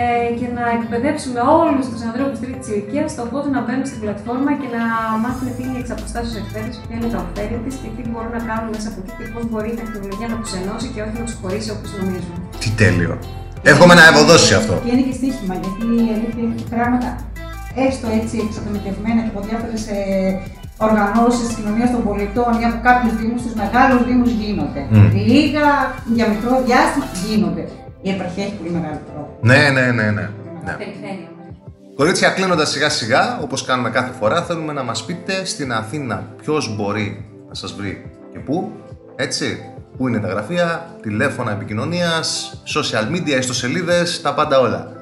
Ε, 0.02 0.30
και 0.38 0.48
να 0.58 0.64
εκπαιδεύσουμε 0.78 1.40
όλους 1.62 1.84
τους 1.90 2.02
ανθρώπους 2.08 2.38
τρίτης 2.42 2.66
ηλικίας 2.72 3.08
στον 3.14 3.26
πώ 3.32 3.38
να 3.54 3.60
μπαίνουν 3.64 3.86
στην 3.90 4.00
πλατφόρμα 4.04 4.52
και 4.60 4.68
να 4.76 4.82
μάθουν 5.22 5.46
τι 5.54 5.60
είναι 5.64 5.76
η 5.78 5.82
εξαποστάσεω 5.84 6.36
εκπαίδευση, 6.42 6.80
ποια 6.86 6.96
είναι 6.98 7.10
τα 7.14 7.18
ωφέλη 7.24 7.58
της 7.64 7.74
και 7.80 7.88
τι 7.96 8.02
μπορούν 8.10 8.32
να 8.38 8.42
κάνουν 8.48 8.68
μέσα 8.74 8.86
από 8.90 8.98
εκεί 9.02 9.12
και 9.18 9.26
πώς 9.34 9.44
μπορεί 9.50 9.68
η 9.74 9.78
τεχνολογία 9.80 10.28
να 10.32 10.36
τους 10.42 10.52
ενώσει 10.60 10.86
και 10.92 11.00
όχι 11.04 11.14
να 11.20 11.24
τους 11.28 11.36
χωρίσει 11.40 11.70
όπως 11.74 11.90
νομίζουν. 11.98 12.36
Τι 12.62 12.68
τέλειο. 12.82 13.12
Εύχομαι 13.72 13.94
να 14.00 14.04
ευωδώσει 14.10 14.52
αυτό. 14.60 14.74
Και 14.84 14.90
είναι 14.92 15.04
και 15.08 15.14
στοίχημα, 15.20 15.54
γιατί 15.62 15.84
η 16.06 16.10
αλήθεια 16.16 16.42
έχει 16.54 16.64
πράγματα 16.74 17.08
έστω 17.86 18.06
έτσι 18.20 18.34
εξατομικευμένα 18.46 19.20
και 19.24 19.32
από 19.34 19.40
διάφορες 19.48 19.82
οργανώσεις 20.86 21.42
της 21.46 21.54
κοινωνίας 21.56 21.90
των 21.94 22.02
πολιτών 22.08 22.50
ή 22.60 22.64
από 22.70 22.78
κάποιους 22.88 23.12
Δήμους, 23.18 23.40
στους 23.42 23.54
μεγάλους 23.62 24.00
Δήμους 24.08 24.30
γίνονται. 24.40 24.82
Μμ. 24.90 25.08
Λίγα 25.32 25.66
για 26.16 26.26
μικρό 26.32 26.52
διάστημα 26.66 27.06
γίνονται. 27.24 27.64
Η 28.02 28.10
επαρχία 28.10 28.44
έχει 28.44 28.54
πολύ 28.54 28.70
μεγάλο 28.70 29.00
τρόπο. 29.12 29.38
Ναι, 29.40 29.70
ναι, 29.72 29.80
ναι, 29.80 30.10
ναι. 30.10 30.30
ναι. 30.64 30.72
Περιφέρεια. 30.78 31.28
Κορίτσια, 31.96 32.30
κλείνοντας 32.30 32.70
σιγά 32.70 32.88
σιγά, 32.88 33.38
όπως 33.42 33.64
κάνουμε 33.64 33.90
κάθε 33.90 34.12
φορά, 34.18 34.42
θέλουμε 34.42 34.72
να 34.72 34.82
μας 34.82 35.04
πείτε 35.04 35.44
στην 35.44 35.72
Αθήνα 35.72 36.26
ποιος 36.42 36.76
μπορεί 36.76 37.24
να 37.48 37.54
σας 37.54 37.72
βρει 37.72 38.10
και 38.32 38.38
πού. 38.38 38.72
Έτσι. 39.16 39.64
Πού 39.96 40.08
είναι 40.08 40.18
τα 40.18 40.28
γραφεία, 40.28 40.96
τηλέφωνα 41.02 41.50
επικοινωνίας, 41.52 42.54
social 42.74 43.14
media, 43.14 43.38
ιστοσελίδες, 43.38 44.20
τα 44.20 44.34
πάντα 44.34 44.60
όλα. 44.60 44.92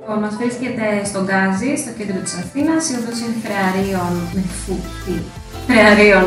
Λοιπόν, 0.00 0.18
μας 0.18 0.36
βρίσκεται 0.36 1.04
στον 1.04 1.24
Γκάζι, 1.24 1.76
στο 1.76 1.90
κέντρο 1.98 2.20
της 2.22 2.34
Αθήνας, 2.34 2.90
η 2.90 2.94
οδός 2.94 3.18
είναι 3.20 3.36
Φρεαρίων 3.44 4.12
με 4.34 4.42
φούτη. 4.60 5.22
Φρεαρίων 5.68 6.24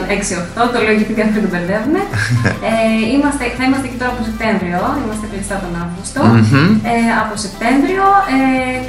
6-8, 0.66 0.72
το 0.74 0.78
λέω 0.84 0.94
γιατί 1.00 1.14
κάποιοι 1.20 1.40
τον 1.46 1.52
μπερδεύουμε. 1.54 2.02
ε, 2.70 2.74
είμαστε, 3.14 3.44
θα 3.58 3.64
είμαστε 3.68 3.88
και 3.92 3.98
τώρα 4.02 4.12
από 4.16 4.22
Σεπτέμβριο, 4.30 4.80
είμαστε 5.04 5.26
κλειστά 5.32 5.56
τον 5.64 5.74
Αύγουστο. 5.84 6.22
Μμμ. 6.30 6.72
Ε, 6.94 6.96
από 7.22 7.34
Σεπτέμβριο, 7.46 8.06
ε, 8.36 8.38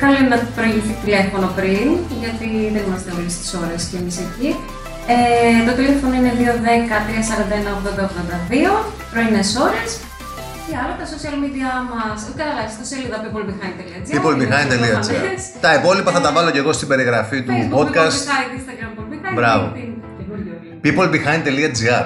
καλό 0.03 0.17
είναι 0.21 0.31
να 0.35 0.39
προηγηθεί 0.59 0.93
τηλέφωνο 1.05 1.47
πριν, 1.59 1.87
γιατί 2.23 2.49
δεν 2.75 2.83
είμαστε 2.87 3.09
όλες 3.19 3.33
τις 3.41 3.51
ώρες 3.63 3.81
και 3.91 3.97
εμείς 4.01 4.17
εκεί. 4.27 4.49
Ε, 5.15 5.17
το 5.67 5.73
τηλέφωνο 5.79 6.13
είναι 6.19 6.33
210-341-8082, 6.41 8.53
πρωινές 9.13 9.49
ώρες. 9.67 9.91
Και 10.67 10.75
άλλα 10.83 10.95
τα 11.01 11.07
social 11.13 11.37
media 11.45 11.71
μας, 11.93 12.19
ε, 12.29 12.31
καλά, 12.41 12.63
στο 12.75 12.85
σελίδα 12.91 13.17
peoplebehind.gr. 13.25 14.01
peoplebehind.gr 14.15 15.01
Τα 15.65 15.71
υπόλοιπα 15.79 16.11
θα 16.17 16.21
τα 16.21 16.31
βάλω 16.33 16.51
και 16.55 16.59
εγώ 16.65 16.73
στην 16.73 16.89
περιγραφή 16.89 17.43
του 17.43 17.53
Facebook, 17.57 17.77
podcast. 17.79 18.17
Peoplebehind, 18.19 18.51
Instagram, 18.59 18.91
Peoplebehind. 18.99 19.35
Μπράβο. 19.35 19.67
LinkedIn, 20.85 20.93
καινούριο 20.93 21.11
link. 21.11 21.75
peoplebehind.gr 21.75 22.05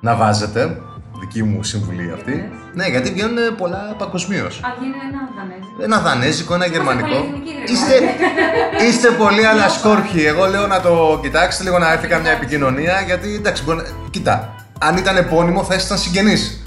Να 0.00 0.14
βάζετε, 0.14 0.76
δική 1.20 1.42
μου 1.42 1.62
συμβουλή 1.62 2.12
αυτή. 2.14 2.52
Ναι, 2.74 2.86
γιατί 2.86 3.10
βγαίνουν 3.12 3.56
πολλά 3.56 3.94
παγκοσμίως. 3.98 4.60
Α, 4.64 4.68
γίνει 4.80 4.94
ένα 5.10 5.20
δανέζικο. 5.36 5.82
Ένα 5.82 5.98
δανέζικο, 5.98 6.54
ένα 6.54 6.66
γερμανικό. 6.66 7.08
πολυεθνική 7.08 7.50
γρήγορα. 7.50 7.72
Είστε, 7.72 8.84
είστε 8.86 9.08
πολύ 9.10 9.46
ανασκόρπιοι. 9.46 10.24
Εγώ 10.26 10.46
λέω 10.46 10.66
να 10.66 10.80
το 10.80 11.18
κοιτάξετε 11.22 11.64
λίγο 11.64 11.78
να 11.78 11.92
έρθει 11.92 12.06
καμιά 12.06 12.30
επικοινωνία. 12.30 13.00
Γιατί 13.00 13.34
εντάξει, 13.34 13.62
μπορεί 13.64 13.76
να... 13.76 13.84
Κοίτα, 14.10 14.54
αν 14.80 14.96
ήταν 14.96 15.16
επώνυμο 15.16 15.64
θα 15.64 15.74
ήσασταν 15.74 15.98
συγγενείς. 15.98 16.62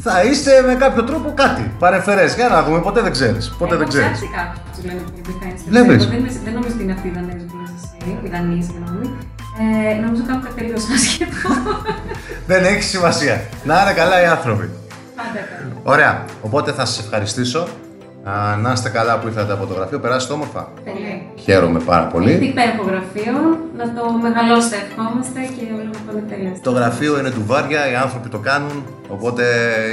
θα 0.00 0.22
είστε 0.22 0.62
με 0.66 0.74
κάποιο 0.74 1.04
τρόπο 1.04 1.32
κάτι. 1.36 1.70
Παρεμφερέ. 1.78 2.26
Για 2.34 2.48
να 2.48 2.62
δούμε, 2.62 2.80
ποτέ 2.80 3.00
δεν 3.00 3.12
ξέρεις. 3.12 3.54
Ποτέ 3.58 3.76
δεν 3.76 3.88
ξέρεις. 3.88 4.06
Έχω 4.06 4.14
ψάξει 4.16 4.36
κάποιους 4.36 4.60
που 4.64 4.70
τους 4.74 4.84
λένε 4.84 5.00
Peoplebehind 5.16 5.56
στην 5.58 5.70
Βλέπεις. 5.72 6.04
Facebook. 6.04 6.10
Δεν, 6.10 6.18
είμαι- 6.18 6.40
δεν 6.44 6.52
νομίζω 6.52 6.74
ότι 6.74 6.82
είναι 6.82 6.92
αυτή 6.92 7.08
η 7.08 7.12
Δανέζη 7.14 7.44
που 7.44 7.56
λες 7.60 7.70
εσύ, 7.76 8.18
η 8.26 8.28
Δανή, 8.34 8.62
συγγνώμη. 8.68 9.06
Ε, 9.60 9.94
νομίζω 10.04 10.22
κάνω 10.26 10.40
κάτι 10.42 10.54
τελείως 10.54 10.82
άσχετο. 10.94 11.48
δεν 12.46 12.64
έχει 12.64 12.82
σημασία. 12.82 13.40
Να 13.64 13.82
είναι 13.82 13.92
καλά 13.92 14.22
οι 14.22 14.26
άνθρωποι. 14.26 14.70
Πάντα 15.16 15.40
κάνω. 15.50 15.80
Ωραία. 15.82 16.24
Οπότε 16.42 16.72
θα 16.72 16.84
σας 16.84 16.98
ευχαριστήσω. 17.04 17.68
Α, 18.24 18.56
να 18.56 18.72
είστε 18.72 18.88
καλά 18.88 19.18
που 19.18 19.26
ήρθατε 19.26 19.52
από 19.52 19.66
το 19.66 19.74
γραφείο. 19.74 19.98
Περάσετε 20.00 20.32
όμορφα. 20.32 20.68
Τέλεια. 20.84 21.20
Χαίρομαι 21.44 21.78
πάρα 21.78 22.00
Έχετε 22.00 22.12
πολύ. 22.18 22.32
υπέροχο 22.32 22.82
γραφείο, 22.90 23.34
να 23.76 23.84
το 23.94 24.02
μεγαλώσετε 24.22 24.76
ευχόμαστε 24.88 25.40
και 25.40 25.64
όλα 25.74 25.84
να 25.92 25.98
πάνε 26.06 26.22
τέλεια. 26.28 26.52
Το 26.62 26.70
γραφείο 26.70 27.18
είναι 27.18 27.30
του 27.30 27.42
Βάρια, 27.46 27.90
οι 27.90 27.94
άνθρωποι 27.94 28.28
το 28.28 28.38
κάνουν, 28.38 28.84
οπότε 29.08 29.44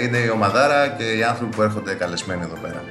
είναι 0.04 0.18
η 0.18 0.30
ομαδάρα 0.30 0.88
και 0.98 1.04
οι 1.18 1.24
άνθρωποι 1.24 1.56
που 1.56 1.62
έρχονται 1.62 1.94
καλεσμένοι 1.94 2.42
εδώ 2.44 2.58
πέρα. 2.62 2.82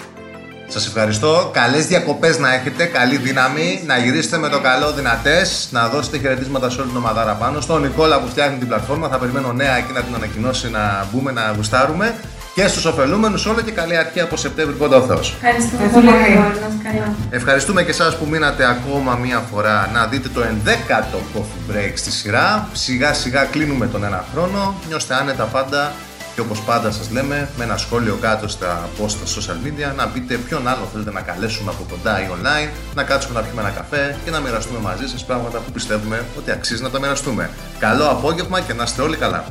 Σας 0.74 0.86
ευχαριστώ, 0.86 1.50
καλές 1.52 1.86
διακοπές 1.86 2.38
να 2.38 2.54
έχετε, 2.54 2.84
καλή 2.84 3.16
δύναμη, 3.16 3.82
να 3.86 3.98
γυρίσετε 3.98 4.38
με 4.38 4.48
το 4.48 4.60
καλό 4.60 4.92
δυνατές, 4.92 5.68
να 5.70 5.88
δώσετε 5.88 6.18
χαιρετίσματα 6.18 6.70
σε 6.70 6.80
όλη 6.80 6.88
την 6.88 6.98
ομαδάρα 6.98 7.32
πάνω. 7.32 7.60
Στον 7.60 7.82
Νικόλα 7.82 8.20
που 8.20 8.28
φτιάχνει 8.28 8.58
την 8.58 8.68
πλατφόρμα, 8.68 9.08
θα 9.08 9.18
περιμένω 9.18 9.52
νέα 9.52 9.76
εκεί 9.76 9.92
να 9.92 10.02
την 10.02 10.14
ανακοινώσει, 10.14 10.70
να 10.70 11.06
μπούμε, 11.12 11.32
να 11.32 11.52
γουστάρουμε. 11.56 12.14
Και 12.54 12.66
στους 12.66 12.84
ωφελούμενους 12.84 13.46
όλο 13.46 13.60
και 13.60 13.70
καλή 13.70 13.96
αρχή 13.96 14.20
από 14.20 14.36
Σεπτέμβρη 14.36 14.74
κοντά 14.74 14.96
ο 14.96 15.00
Θεός. 15.00 15.34
Ευχαριστούμε 15.34 15.84
Ευχαριστώ 15.84 16.00
πολύ, 16.00 16.22
πολύ. 16.22 16.32
Γρηγόρη, 16.32 16.58
να 16.60 16.66
είστε 16.66 16.88
καλά. 16.88 17.14
Ευχαριστούμε 17.30 17.82
και 17.82 17.90
εσάς 17.90 18.16
που 18.16 18.26
μείνατε 18.30 18.66
ακόμα 18.66 19.14
μία 19.14 19.44
φορά 19.52 19.90
να 19.92 20.06
δείτε 20.06 20.28
το 20.28 20.40
11ο 20.40 21.38
Coffee 21.38 21.72
Break 21.72 21.92
στη 21.94 22.10
σειρά. 22.10 22.68
Σιγά 22.72 23.12
σιγά 23.12 23.44
κλείνουμε 23.44 23.86
τον 23.86 24.04
ένα 24.04 24.24
χρόνο. 24.32 24.74
Νιώστε 24.88 25.14
άνετα 25.14 25.44
πάντα 25.44 25.92
και 26.34 26.40
όπως 26.40 26.60
πάντα 26.60 26.90
σας 26.90 27.10
λέμε, 27.10 27.48
με 27.56 27.64
ένα 27.64 27.76
σχόλιο 27.76 28.18
κάτω 28.20 28.48
στα 28.48 28.88
post 28.98 29.08
στα 29.08 29.40
social 29.40 29.66
media, 29.66 29.94
να 29.96 30.08
πείτε 30.08 30.36
ποιον 30.36 30.68
άλλο 30.68 30.88
θέλετε 30.92 31.10
να 31.12 31.20
καλέσουμε 31.20 31.70
από 31.70 31.86
κοντά 31.90 32.22
ή 32.22 32.26
online, 32.30 32.70
να 32.94 33.04
κάτσουμε 33.04 33.34
να 33.40 33.46
πιούμε 33.46 33.60
ένα 33.60 33.70
καφέ 33.70 34.18
και 34.24 34.30
να 34.30 34.40
μοιραστούμε 34.40 34.78
μαζί 34.78 35.08
σας 35.08 35.24
πράγματα 35.24 35.58
που 35.58 35.70
πιστεύουμε 35.72 36.24
ότι 36.38 36.50
αξίζει 36.50 36.82
να 36.82 36.90
τα 36.90 36.98
μοιραστούμε. 36.98 37.50
Καλό 37.78 38.08
απόγευμα 38.08 38.60
και 38.60 38.72
να 38.72 38.82
είστε 38.82 39.02
όλοι 39.02 39.16
καλά. 39.16 39.44